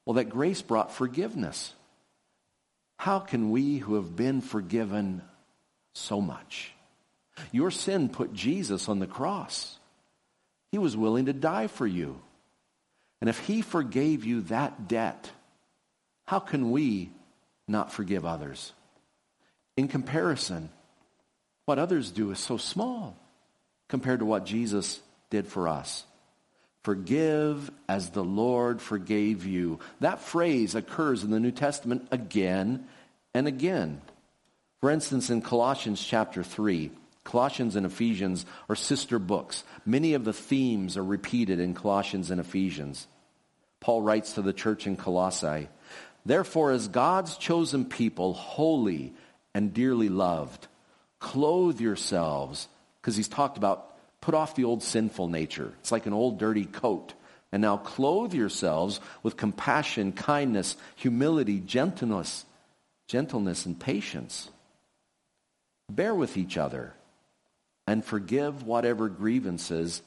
Well, 0.06 0.14
that 0.14 0.30
grace 0.30 0.62
brought 0.62 0.94
forgiveness. 0.94 1.74
How 2.96 3.18
can 3.18 3.50
we 3.50 3.76
who 3.76 3.96
have 3.96 4.16
been 4.16 4.40
forgiven 4.40 5.22
so 5.92 6.20
much? 6.20 6.72
Your 7.50 7.70
sin 7.70 8.08
put 8.08 8.32
Jesus 8.32 8.88
on 8.88 9.00
the 9.00 9.06
cross. 9.06 9.78
He 10.70 10.78
was 10.78 10.96
willing 10.96 11.26
to 11.26 11.32
die 11.32 11.66
for 11.66 11.86
you. 11.86 12.20
And 13.20 13.28
if 13.28 13.38
he 13.40 13.62
forgave 13.62 14.24
you 14.24 14.42
that 14.42 14.88
debt, 14.88 15.30
how 16.26 16.38
can 16.38 16.70
we 16.70 17.10
not 17.68 17.92
forgive 17.92 18.24
others? 18.24 18.72
In 19.76 19.88
comparison, 19.88 20.70
what 21.64 21.78
others 21.78 22.10
do 22.10 22.30
is 22.30 22.38
so 22.38 22.56
small 22.56 23.16
compared 23.88 24.20
to 24.20 24.26
what 24.26 24.44
Jesus 24.44 25.00
did 25.30 25.46
for 25.46 25.68
us. 25.68 26.04
Forgive 26.82 27.70
as 27.88 28.10
the 28.10 28.24
Lord 28.24 28.82
forgave 28.82 29.46
you. 29.46 29.78
That 30.00 30.20
phrase 30.20 30.74
occurs 30.74 31.22
in 31.22 31.30
the 31.30 31.40
New 31.40 31.52
Testament 31.52 32.08
again 32.10 32.86
and 33.34 33.46
again. 33.46 34.02
For 34.80 34.90
instance, 34.90 35.30
in 35.30 35.42
Colossians 35.42 36.02
chapter 36.02 36.42
3, 36.42 36.90
Colossians 37.24 37.76
and 37.76 37.86
Ephesians 37.86 38.44
are 38.68 38.74
sister 38.74 39.20
books. 39.20 39.62
Many 39.86 40.14
of 40.14 40.24
the 40.24 40.32
themes 40.32 40.96
are 40.96 41.04
repeated 41.04 41.60
in 41.60 41.74
Colossians 41.74 42.32
and 42.32 42.40
Ephesians. 42.40 43.06
Paul 43.78 44.02
writes 44.02 44.32
to 44.32 44.42
the 44.42 44.52
church 44.52 44.86
in 44.88 44.96
Colossae, 44.96 45.68
Therefore, 46.26 46.72
as 46.72 46.88
God's 46.88 47.36
chosen 47.36 47.84
people, 47.84 48.32
holy 48.32 49.12
and 49.54 49.74
dearly 49.74 50.08
loved, 50.08 50.66
clothe 51.18 51.80
yourselves, 51.80 52.68
because 53.00 53.16
he's 53.16 53.28
talked 53.28 53.56
about 53.58 53.88
put 54.20 54.34
off 54.34 54.54
the 54.54 54.64
old 54.64 54.82
sinful 54.82 55.28
nature. 55.28 55.72
It's 55.80 55.92
like 55.92 56.06
an 56.06 56.12
old 56.12 56.38
dirty 56.38 56.64
coat. 56.64 57.12
And 57.50 57.60
now 57.60 57.76
clothe 57.76 58.32
yourselves 58.32 58.98
with 59.22 59.36
compassion, 59.36 60.12
kindness, 60.12 60.76
humility, 60.96 61.60
gentleness, 61.60 62.46
gentleness, 63.08 63.66
and 63.66 63.78
patience. 63.78 64.48
Bear 65.90 66.14
with 66.14 66.38
each 66.38 66.56
other 66.56 66.94
and 67.86 68.02
forgive 68.02 68.66
whatever 68.66 69.10
grievances 69.10 70.00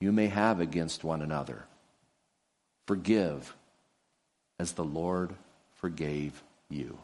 you 0.00 0.12
may 0.12 0.26
have 0.26 0.60
against 0.60 1.04
one 1.04 1.22
another. 1.22 1.64
Forgive 2.86 3.56
as 4.58 4.72
the 4.72 4.84
Lord 4.84 5.32
forgave 5.76 6.42
you. 6.68 6.98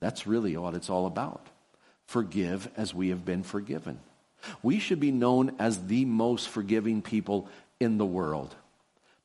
That's 0.00 0.26
really 0.26 0.56
what 0.56 0.74
it's 0.74 0.90
all 0.90 1.06
about. 1.06 1.46
Forgive 2.06 2.70
as 2.76 2.94
we 2.94 3.08
have 3.08 3.24
been 3.24 3.42
forgiven. 3.42 3.98
We 4.62 4.78
should 4.78 5.00
be 5.00 5.10
known 5.10 5.56
as 5.58 5.86
the 5.86 6.04
most 6.04 6.48
forgiving 6.48 7.02
people 7.02 7.48
in 7.80 7.98
the 7.98 8.06
world. 8.06 8.54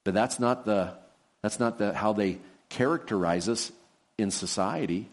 But 0.04 0.14
that's 0.14 0.40
not 0.40 0.66
the 0.66 0.94
that's 1.42 1.60
not 1.60 1.78
the, 1.80 1.94
how 1.94 2.14
they 2.14 2.38
characterize 2.70 3.50
us 3.50 3.72
in 4.18 4.32
society. 4.32 5.10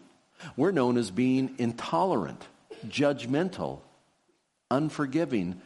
We're 0.55 0.71
known 0.71 0.97
as 0.97 1.11
being 1.11 1.55
intolerant, 1.57 2.47
judgmental, 2.87 3.79
unforgiving, 4.69 5.61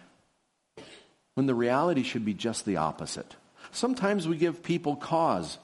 when 1.35 1.45
the 1.45 1.53
reality 1.55 2.03
should 2.03 2.25
be 2.25 2.33
just 2.33 2.65
the 2.65 2.77
opposite. 2.77 3.35
Sometimes 3.71 4.27
we 4.27 4.37
give 4.37 4.63
people 4.63 4.95
cause 4.95 5.57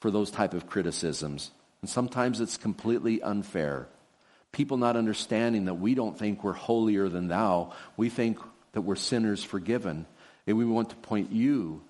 for 0.00 0.10
those 0.10 0.30
type 0.30 0.54
of 0.54 0.66
criticisms, 0.66 1.50
and 1.80 1.88
sometimes 1.88 2.40
it's 2.40 2.56
completely 2.56 3.22
unfair. 3.22 3.88
People 4.52 4.76
not 4.76 4.96
understanding 4.96 5.66
that 5.66 5.74
we 5.74 5.94
don't 5.94 6.18
think 6.18 6.42
we're 6.42 6.52
holier 6.52 7.08
than 7.08 7.28
thou. 7.28 7.72
We 7.96 8.08
think 8.08 8.38
that 8.72 8.80
we're 8.80 8.96
sinners 8.96 9.44
forgiven. 9.44 10.06
And 10.46 10.56
we 10.56 10.64
want 10.64 10.90
to 10.90 10.96
point 10.96 11.30
you, 11.30 11.82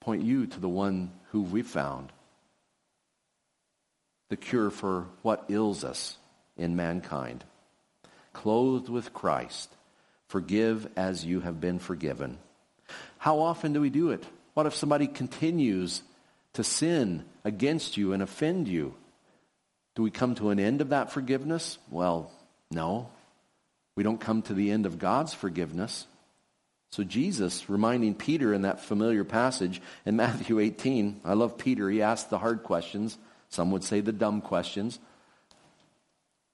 point 0.00 0.22
you 0.22 0.46
to 0.46 0.60
the 0.60 0.68
one 0.68 1.12
who 1.30 1.42
we 1.42 1.62
found. 1.62 2.10
The 4.30 4.36
cure 4.36 4.70
for 4.70 5.06
what 5.22 5.44
ails 5.48 5.84
us 5.84 6.16
in 6.56 6.76
mankind. 6.76 7.44
Clothed 8.32 8.88
with 8.88 9.14
Christ, 9.14 9.72
forgive 10.26 10.88
as 10.96 11.24
you 11.24 11.40
have 11.40 11.60
been 11.60 11.78
forgiven. 11.78 12.38
How 13.18 13.38
often 13.38 13.72
do 13.72 13.80
we 13.80 13.90
do 13.90 14.10
it? 14.10 14.24
What 14.54 14.66
if 14.66 14.74
somebody 14.74 15.06
continues 15.06 16.02
to 16.54 16.64
sin 16.64 17.24
against 17.44 17.96
you 17.96 18.12
and 18.12 18.22
offend 18.22 18.68
you? 18.68 18.94
Do 19.94 20.02
we 20.02 20.10
come 20.10 20.34
to 20.36 20.50
an 20.50 20.58
end 20.58 20.80
of 20.80 20.88
that 20.88 21.12
forgiveness? 21.12 21.78
Well, 21.90 22.30
no. 22.70 23.08
We 23.96 24.02
don't 24.02 24.20
come 24.20 24.42
to 24.42 24.54
the 24.54 24.70
end 24.70 24.86
of 24.86 24.98
God's 24.98 25.34
forgiveness. 25.34 26.06
So 26.90 27.04
Jesus, 27.04 27.68
reminding 27.68 28.14
Peter 28.14 28.54
in 28.54 28.62
that 28.62 28.80
familiar 28.80 29.24
passage 29.24 29.80
in 30.04 30.16
Matthew 30.16 30.58
18, 30.58 31.20
I 31.24 31.34
love 31.34 31.58
Peter. 31.58 31.88
He 31.90 32.02
asked 32.02 32.30
the 32.30 32.38
hard 32.38 32.62
questions. 32.62 33.18
Some 33.50 33.70
would 33.70 33.84
say 33.84 34.00
the 34.00 34.12
dumb 34.12 34.40
questions. 34.40 34.98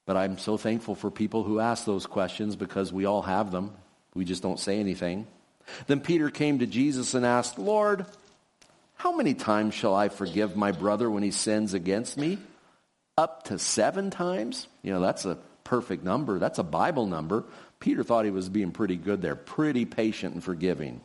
But 0.06 0.16
I'm 0.16 0.38
so 0.38 0.56
thankful 0.56 0.94
for 0.94 1.10
people 1.10 1.44
who 1.44 1.60
ask 1.60 1.84
those 1.84 2.06
questions 2.06 2.56
because 2.56 2.92
we 2.92 3.04
all 3.04 3.22
have 3.22 3.52
them. 3.52 3.72
We 4.14 4.24
just 4.24 4.42
don't 4.42 4.58
say 4.58 4.80
anything. 4.80 5.26
Then 5.86 6.00
Peter 6.00 6.30
came 6.30 6.58
to 6.58 6.66
Jesus 6.66 7.14
and 7.14 7.24
asked, 7.24 7.58
Lord, 7.58 8.06
how 9.00 9.16
many 9.16 9.32
times 9.32 9.72
shall 9.72 9.94
I 9.94 10.10
forgive 10.10 10.56
my 10.56 10.72
brother 10.72 11.10
when 11.10 11.22
he 11.22 11.30
sins 11.30 11.72
against 11.72 12.18
me? 12.18 12.36
Up 13.16 13.44
to 13.44 13.58
seven 13.58 14.10
times? 14.10 14.68
You 14.82 14.92
know, 14.92 15.00
that's 15.00 15.24
a 15.24 15.38
perfect 15.64 16.04
number. 16.04 16.38
That's 16.38 16.58
a 16.58 16.62
Bible 16.62 17.06
number. 17.06 17.44
Peter 17.78 18.04
thought 18.04 18.26
he 18.26 18.30
was 18.30 18.50
being 18.50 18.72
pretty 18.72 18.96
good 18.96 19.22
there, 19.22 19.36
pretty 19.36 19.86
patient 19.86 20.34
and 20.34 20.44
forgiving. 20.44 21.00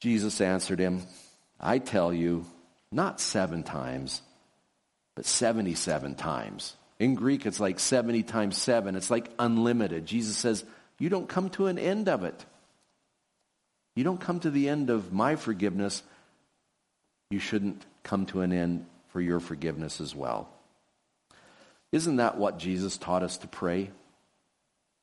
Jesus 0.00 0.42
answered 0.42 0.78
him, 0.78 1.04
I 1.58 1.78
tell 1.78 2.12
you, 2.12 2.44
not 2.92 3.18
seven 3.18 3.62
times, 3.62 4.20
but 5.14 5.24
77 5.24 6.16
times. 6.16 6.76
In 6.98 7.14
Greek, 7.14 7.46
it's 7.46 7.60
like 7.60 7.80
70 7.80 8.24
times 8.24 8.58
seven. 8.58 8.94
It's 8.94 9.10
like 9.10 9.30
unlimited. 9.38 10.04
Jesus 10.04 10.36
says, 10.36 10.66
You 10.98 11.08
don't 11.08 11.30
come 11.30 11.48
to 11.50 11.68
an 11.68 11.78
end 11.78 12.10
of 12.10 12.24
it. 12.24 12.44
You 13.94 14.04
don't 14.04 14.20
come 14.20 14.40
to 14.40 14.50
the 14.50 14.68
end 14.68 14.90
of 14.90 15.14
my 15.14 15.36
forgiveness. 15.36 16.02
You 17.30 17.38
shouldn't 17.38 17.84
come 18.02 18.26
to 18.26 18.42
an 18.42 18.52
end 18.52 18.86
for 19.08 19.20
your 19.20 19.40
forgiveness 19.40 20.00
as 20.00 20.14
well. 20.14 20.48
Isn't 21.92 22.16
that 22.16 22.36
what 22.36 22.58
Jesus 22.58 22.98
taught 22.98 23.22
us 23.22 23.38
to 23.38 23.48
pray? 23.48 23.90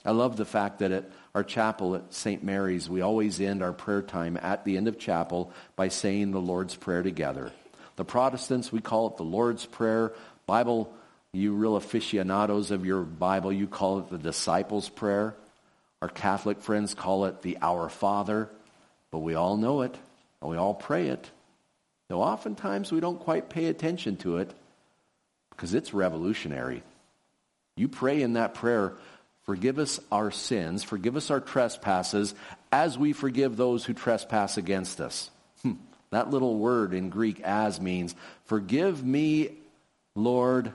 I 0.06 0.12
love 0.12 0.36
the 0.36 0.46
fact 0.46 0.80
that 0.80 0.92
at 0.92 1.10
our 1.34 1.44
chapel 1.44 1.96
at 1.96 2.14
St. 2.14 2.44
Mary's, 2.44 2.90
we 2.90 3.02
always 3.02 3.40
end 3.40 3.64
our 3.64 3.72
prayer 3.72 4.02
time 4.02 4.38
at 4.42 4.66
the 4.66 4.76
end 4.78 4.88
of 4.88 5.00
chapel 5.00 5.52
by 5.76 5.88
saying 5.88 6.32
the 6.32 6.42
Lord's 6.42 6.76
Prayer 6.76 7.04
together. 7.04 7.52
The 7.96 8.06
Protestants, 8.06 8.72
we 8.72 8.82
call 8.82 9.08
it 9.08 9.18
the 9.18 9.24
Lord's 9.24 9.66
Prayer. 9.66 10.14
Bible, 10.46 10.94
you 11.32 11.54
real 11.54 11.78
aficionados 11.78 12.72
of 12.72 12.86
your 12.86 13.04
Bible, 13.04 13.54
you 13.54 13.66
call 13.66 14.00
it 14.00 14.10
the 14.10 14.18
Disciples' 14.18 14.90
Prayer. 14.90 15.36
Our 16.02 16.10
Catholic 16.10 16.62
friends 16.62 16.94
call 16.94 17.26
it 17.26 17.42
the 17.42 17.58
Our 17.62 17.88
Father. 17.88 18.50
But 19.10 19.20
we 19.20 19.36
all 19.36 19.56
know 19.56 19.84
it, 19.84 19.96
and 20.42 20.52
we 20.52 20.58
all 20.58 20.74
pray 20.74 21.08
it. 21.08 21.32
Though 22.14 22.22
oftentimes 22.22 22.92
we 22.92 23.00
don't 23.00 23.20
quite 23.20 23.50
pay 23.50 23.66
attention 23.66 24.18
to 24.18 24.38
it 24.38 24.54
because 25.50 25.74
it's 25.74 25.96
revolutionary. 25.96 26.84
You 27.76 27.88
pray 27.88 28.22
in 28.22 28.34
that 28.34 28.54
prayer, 28.54 28.94
forgive 29.48 29.80
us 29.80 30.00
our 30.12 30.30
sins, 30.30 30.84
forgive 30.84 31.18
us 31.18 31.32
our 31.32 31.40
trespasses, 31.40 32.36
as 32.72 33.00
we 33.00 33.14
forgive 33.14 33.58
those 33.58 33.84
who 33.84 33.94
trespass 33.96 34.58
against 34.58 35.02
us. 35.02 35.32
Hmm. 35.64 35.72
That 36.12 36.30
little 36.30 36.56
word 36.60 36.94
in 36.94 37.10
Greek, 37.10 37.42
as, 37.42 37.82
means, 37.82 38.14
forgive 38.46 39.04
me, 39.04 39.50
Lord, 40.14 40.72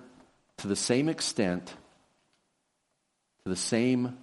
to 0.57 0.66
the 0.66 0.74
same 0.74 1.09
extent, 1.09 1.68
to 3.44 3.48
the 3.48 3.55
same 3.55 4.18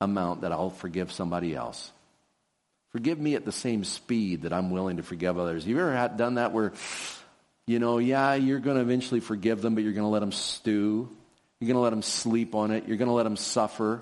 amount 0.00 0.42
that 0.42 0.52
I'll 0.52 0.70
forgive 0.70 1.10
somebody 1.10 1.52
else. 1.52 1.90
Forgive 2.94 3.18
me 3.18 3.34
at 3.34 3.44
the 3.44 3.52
same 3.52 3.82
speed 3.82 4.42
that 4.42 4.52
I'm 4.52 4.70
willing 4.70 4.98
to 4.98 5.02
forgive 5.02 5.36
others. 5.36 5.66
You 5.66 5.78
ever 5.80 5.92
had, 5.92 6.16
done 6.16 6.36
that 6.36 6.52
where 6.52 6.72
you 7.66 7.80
know, 7.80 7.98
yeah, 7.98 8.34
you're 8.34 8.60
going 8.60 8.76
to 8.76 8.82
eventually 8.82 9.18
forgive 9.18 9.62
them, 9.62 9.74
but 9.74 9.82
you're 9.82 9.94
going 9.94 10.04
to 10.04 10.10
let 10.10 10.20
them 10.20 10.30
stew. 10.30 11.08
You're 11.58 11.66
going 11.66 11.76
to 11.76 11.80
let 11.80 11.90
them 11.90 12.02
sleep 12.02 12.54
on 12.54 12.70
it. 12.70 12.86
You're 12.86 12.96
going 12.96 13.08
to 13.08 13.14
let 13.14 13.24
them 13.24 13.36
suffer. 13.36 14.00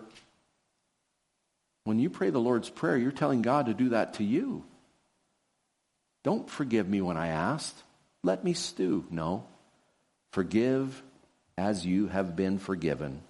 When 1.85 1.99
you 1.99 2.11
pray 2.11 2.29
the 2.29 2.39
Lord's 2.39 2.69
Prayer, 2.69 2.99
you're 2.99 3.13
telling 3.13 3.41
God 3.41 3.67
to 3.67 3.75
do 3.75 3.91
that 3.91 4.15
to 4.15 4.25
you. 4.25 4.63
Don't 6.23 6.51
forgive 6.51 6.87
me 6.87 7.01
when 7.01 7.17
I 7.17 7.29
asked. 7.29 7.83
Let 8.23 8.45
me 8.45 8.53
stew. 8.53 9.07
No. 9.11 9.47
Forgive 10.33 11.03
as 11.57 11.87
you 11.87 12.09
have 12.09 12.37
been 12.37 12.59
forgiven. 12.59 13.23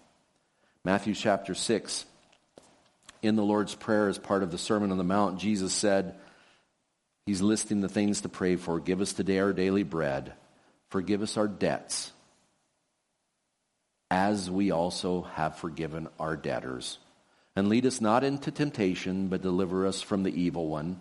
Matthew 0.85 1.15
chapter 1.15 1.55
6. 1.55 2.05
In 3.23 3.37
the 3.37 3.45
Lord's 3.45 3.75
Prayer, 3.75 4.09
as 4.09 4.19
part 4.19 4.43
of 4.43 4.51
the 4.51 4.59
Sermon 4.59 4.91
on 4.91 4.99
the 4.99 5.05
Mount, 5.05 5.39
Jesus 5.39 5.73
said, 5.73 6.17
He's 7.25 7.41
listing 7.41 7.81
the 7.81 7.89
things 7.89 8.23
to 8.23 8.29
pray 8.29 8.57
for. 8.57 8.81
Give 8.81 9.01
us 9.01 9.13
today 9.13 9.39
our 9.39 9.53
daily 9.53 9.85
bread. 9.85 10.33
Forgive 10.91 11.23
us 11.23 11.37
our 11.37 11.47
debts, 11.49 12.13
as 14.11 14.51
we 14.51 14.73
also 14.73 15.23
have 15.23 15.57
forgiven 15.57 16.09
our 16.19 16.37
debtors. 16.37 16.99
And 17.55 17.69
lead 17.69 17.87
us 17.87 18.01
not 18.01 18.25
into 18.25 18.51
temptation, 18.51 19.29
but 19.29 19.41
deliver 19.41 19.87
us 19.87 20.03
from 20.03 20.23
the 20.23 20.35
evil 20.35 20.67
one. 20.67 21.01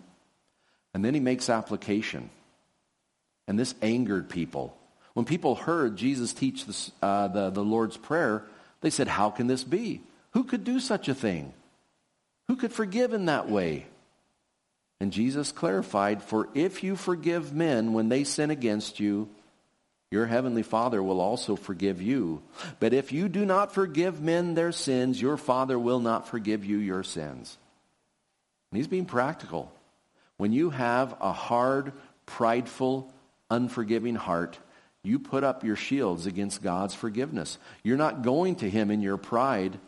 And 0.94 1.04
then 1.04 1.14
he 1.14 1.20
makes 1.20 1.50
application. 1.50 2.30
And 3.48 3.58
this 3.58 3.74
angered 3.82 4.28
people. 4.28 4.76
When 5.14 5.26
people 5.26 5.56
heard 5.56 5.96
Jesus 5.96 6.32
teach 6.32 6.66
this, 6.66 6.90
uh, 7.02 7.28
the, 7.28 7.50
the 7.50 7.64
Lord's 7.64 7.96
Prayer, 7.96 8.44
they 8.80 8.90
said, 8.90 9.08
How 9.08 9.30
can 9.30 9.46
this 9.46 9.64
be? 9.64 10.02
Who 10.32 10.44
could 10.44 10.64
do 10.64 10.78
such 10.78 11.08
a 11.08 11.14
thing? 11.14 11.52
Who 12.52 12.56
could 12.56 12.74
forgive 12.74 13.14
in 13.14 13.24
that 13.24 13.48
way? 13.48 13.86
And 15.00 15.10
Jesus 15.10 15.52
clarified, 15.52 16.22
For 16.22 16.50
if 16.52 16.82
you 16.82 16.96
forgive 16.96 17.54
men 17.54 17.94
when 17.94 18.10
they 18.10 18.24
sin 18.24 18.50
against 18.50 19.00
you, 19.00 19.30
your 20.10 20.26
heavenly 20.26 20.62
Father 20.62 21.02
will 21.02 21.22
also 21.22 21.56
forgive 21.56 22.02
you. 22.02 22.42
But 22.78 22.92
if 22.92 23.10
you 23.10 23.30
do 23.30 23.46
not 23.46 23.72
forgive 23.72 24.20
men 24.20 24.52
their 24.52 24.70
sins, 24.70 25.18
your 25.18 25.38
Father 25.38 25.78
will 25.78 26.00
not 26.00 26.28
forgive 26.28 26.62
you 26.62 26.76
your 26.76 27.02
sins. 27.02 27.56
And 28.70 28.76
he's 28.76 28.86
being 28.86 29.06
practical. 29.06 29.72
When 30.36 30.52
you 30.52 30.68
have 30.68 31.16
a 31.22 31.32
hard, 31.32 31.94
prideful, 32.26 33.10
unforgiving 33.50 34.14
heart, 34.14 34.58
you 35.02 35.18
put 35.18 35.42
up 35.42 35.64
your 35.64 35.76
shields 35.76 36.26
against 36.26 36.62
God's 36.62 36.94
forgiveness. 36.94 37.56
You're 37.82 37.96
not 37.96 38.20
going 38.20 38.56
to 38.56 38.68
him 38.68 38.90
in 38.90 39.00
your 39.00 39.16
pride, 39.16 39.78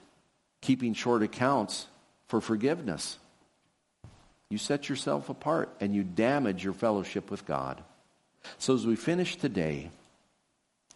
keeping 0.63 0.95
short 0.95 1.23
accounts 1.23 1.89
for 2.27 2.41
forgiveness 2.41 3.19
you 4.55 4.59
set 4.59 4.89
yourself 4.89 5.31
apart 5.31 5.75
and 5.81 5.95
you 5.97 6.05
damage 6.05 6.63
your 6.63 6.75
fellowship 6.75 7.29
with 7.29 7.45
God. 7.45 7.83
So 8.59 8.75
as 8.75 8.87
we 8.87 8.95
finish 8.95 9.35
today, 9.35 9.91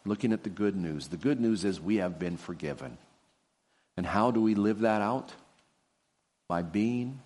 looking 0.05 0.33
at 0.33 0.45
the 0.45 0.49
good 0.49 0.77
news, 0.77 1.09
the 1.09 1.17
good 1.17 1.41
news 1.41 1.65
is 1.65 1.81
we 1.81 1.97
have 1.97 2.21
been 2.21 2.37
forgiven. 2.37 2.97
And 3.97 4.07
how 4.07 4.31
do 4.31 4.41
we 4.41 4.55
live 4.55 4.81
that 4.81 5.03
out? 5.03 5.33
By 6.47 6.63
being 6.63 7.21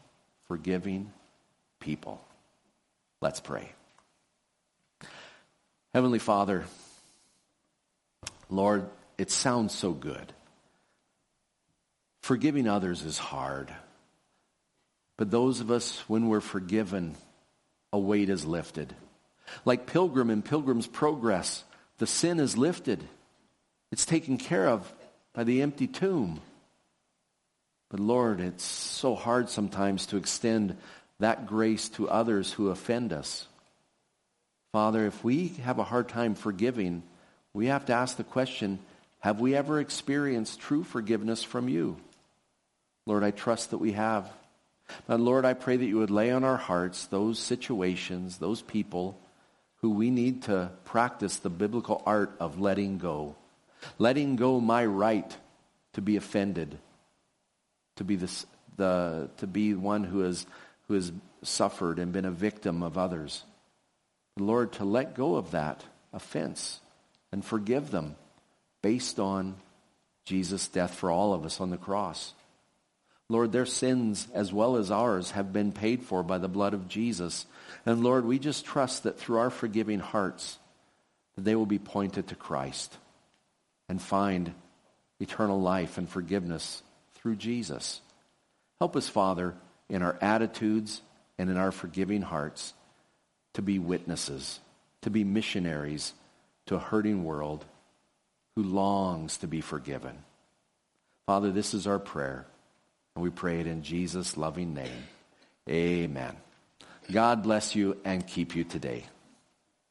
forgiving 0.49 1.13
people. 1.81 2.19
Let's 3.21 3.41
pray. 3.41 3.71
Heavenly 5.93 6.19
Father, 6.19 6.65
Lord, 8.49 8.89
it 9.19 9.31
sounds 9.31 9.75
so 9.75 9.93
good. 9.93 10.33
Forgiving 12.23 12.69
others 12.69 13.03
is 13.03 13.19
hard. 13.19 13.71
But 15.17 15.31
those 15.31 15.61
of 15.61 15.71
us, 15.71 15.99
when 16.09 16.29
we're 16.29 16.41
forgiven, 16.41 17.15
a 17.93 17.99
weight 17.99 18.29
is 18.29 18.45
lifted. 18.45 18.95
Like 19.65 19.87
Pilgrim 19.87 20.31
in 20.31 20.43
Pilgrim's 20.43 20.87
Progress, 20.87 21.65
the 21.99 22.07
sin 22.07 22.41
is 22.41 22.57
lifted. 22.57 23.05
It's 23.91 24.07
taken 24.07 24.39
care 24.39 24.67
of 24.67 24.93
by 25.35 25.45
the 25.45 25.63
empty 25.63 25.87
tomb. 25.87 26.41
But 27.91 28.01
Lord, 28.01 28.41
it's 28.41 28.65
so 28.65 29.15
hard 29.15 29.51
sometimes 29.51 30.07
to 30.07 30.17
extend 30.17 30.77
that 31.21 31.47
grace 31.47 31.91
to 31.91 32.09
others 32.09 32.51
who 32.53 32.71
offend 32.71 33.13
us. 33.13 33.47
Father, 34.73 35.07
if 35.07 35.23
we 35.23 35.49
have 35.63 35.79
a 35.79 35.85
hard 35.85 36.09
time 36.09 36.35
forgiving, 36.35 37.03
we 37.53 37.67
have 37.67 37.85
to 37.87 37.93
ask 37.93 38.17
the 38.17 38.25
question, 38.25 38.79
have 39.21 39.39
we 39.39 39.55
ever 39.55 39.79
experienced 39.79 40.61
true 40.61 40.83
forgiveness 40.83 41.45
from 41.45 41.69
you? 41.69 41.97
Lord, 43.07 43.23
I 43.23 43.31
trust 43.31 43.71
that 43.71 43.79
we 43.79 43.93
have. 43.93 44.29
But 45.07 45.21
Lord, 45.21 45.45
I 45.45 45.55
pray 45.55 45.77
that 45.77 45.85
you 45.85 45.99
would 45.99 46.11
lay 46.11 46.31
on 46.31 46.45
our 46.45 46.57
hearts 46.57 47.07
those 47.07 47.39
situations, 47.39 48.39
those 48.39 48.63
people 48.63 49.19
who 49.81 49.91
we 49.91 50.11
need 50.11 50.43
to 50.43 50.71
practice 50.85 51.37
the 51.37 51.51
biblical 51.51 52.03
art 52.07 52.35
of 52.39 52.61
letting 52.61 52.99
go. 52.99 53.35
Letting 53.99 54.37
go 54.37 54.61
my 54.61 54.85
right 54.87 55.37
to 55.95 56.01
be 56.01 56.17
offended, 56.17 56.79
to 57.97 58.05
be, 58.05 58.17
the, 58.17 59.29
to 59.37 59.47
be 59.47 59.75
one 59.75 60.05
who 60.05 60.21
has, 60.21 60.47
who 60.87 60.95
has 60.95 61.13
suffered 61.43 61.99
and 61.99 62.13
been 62.13 62.25
a 62.25 62.31
victim 62.31 62.83
of 62.83 62.97
others. 62.97 63.45
Lord, 64.39 64.73
to 64.75 64.85
let 64.85 65.15
go 65.15 65.35
of 65.35 65.51
that 65.51 65.85
offense 66.13 66.81
and 67.33 67.45
forgive 67.45 67.91
them 67.91 68.15
based 68.83 69.19
on 69.19 69.57
Jesus' 70.25 70.69
death 70.69 70.95
for 70.95 71.11
all 71.11 71.35
of 71.35 71.45
us 71.45 71.61
on 71.61 71.71
the 71.71 71.77
cross. 71.77 72.33
Lord, 73.33 73.51
their 73.53 73.67
sins 73.67 74.29
as 74.35 74.53
well 74.53 74.77
as 74.77 74.91
ours 74.91 75.33
have 75.33 75.53
been 75.53 75.73
paid 75.73 76.03
for 76.03 76.23
by 76.23 76.39
the 76.39 76.49
blood 76.49 76.75
of 76.75 76.89
Jesus. 76.89 77.47
And 77.85 78.05
Lord, 78.05 78.25
we 78.25 78.39
just 78.39 78.65
trust 78.65 79.03
that 79.03 79.19
through 79.19 79.39
our 79.39 79.51
forgiving 79.51 79.99
hearts, 79.99 80.59
that 81.35 81.43
they 81.43 81.57
will 81.57 81.67
be 81.67 81.79
pointed 81.79 82.29
to 82.29 82.35
Christ 82.35 82.97
and 83.89 84.01
find 84.01 84.53
eternal 85.21 85.61
life 85.61 85.99
and 85.99 86.09
forgiveness 86.09 86.83
through 87.15 87.37
Jesus. 87.37 88.01
Help 88.79 88.97
us, 88.97 89.09
Father, 89.09 89.55
in 89.89 90.03
our 90.03 90.17
attitudes 90.21 91.01
and 91.39 91.51
in 91.51 91.57
our 91.57 91.73
forgiving 91.73 92.23
hearts 92.23 92.75
to 93.55 93.63
be 93.63 93.79
witnesses, 93.79 94.61
to 95.03 95.11
be 95.11 95.25
missionaries 95.25 96.15
to 96.67 96.77
a 96.77 96.81
hurting 96.81 97.25
world 97.25 97.65
who 98.57 98.63
longs 98.63 99.39
to 99.39 99.47
be 99.47 99.61
forgiven. 99.61 100.17
Father, 101.27 101.51
this 101.51 101.75
is 101.75 101.87
our 101.87 101.99
prayer, 101.99 102.47
we 103.17 103.31
pray 103.31 103.61
it 103.61 103.67
in 103.67 103.83
Jesus' 103.83 104.37
loving 104.37 104.75
name. 104.75 105.05
Amen. 105.69 106.37
God 107.11 107.43
bless 107.43 107.75
you 107.75 107.97
and 108.05 108.27
keep 108.27 108.57
you 108.57 108.65
today. 108.65 109.05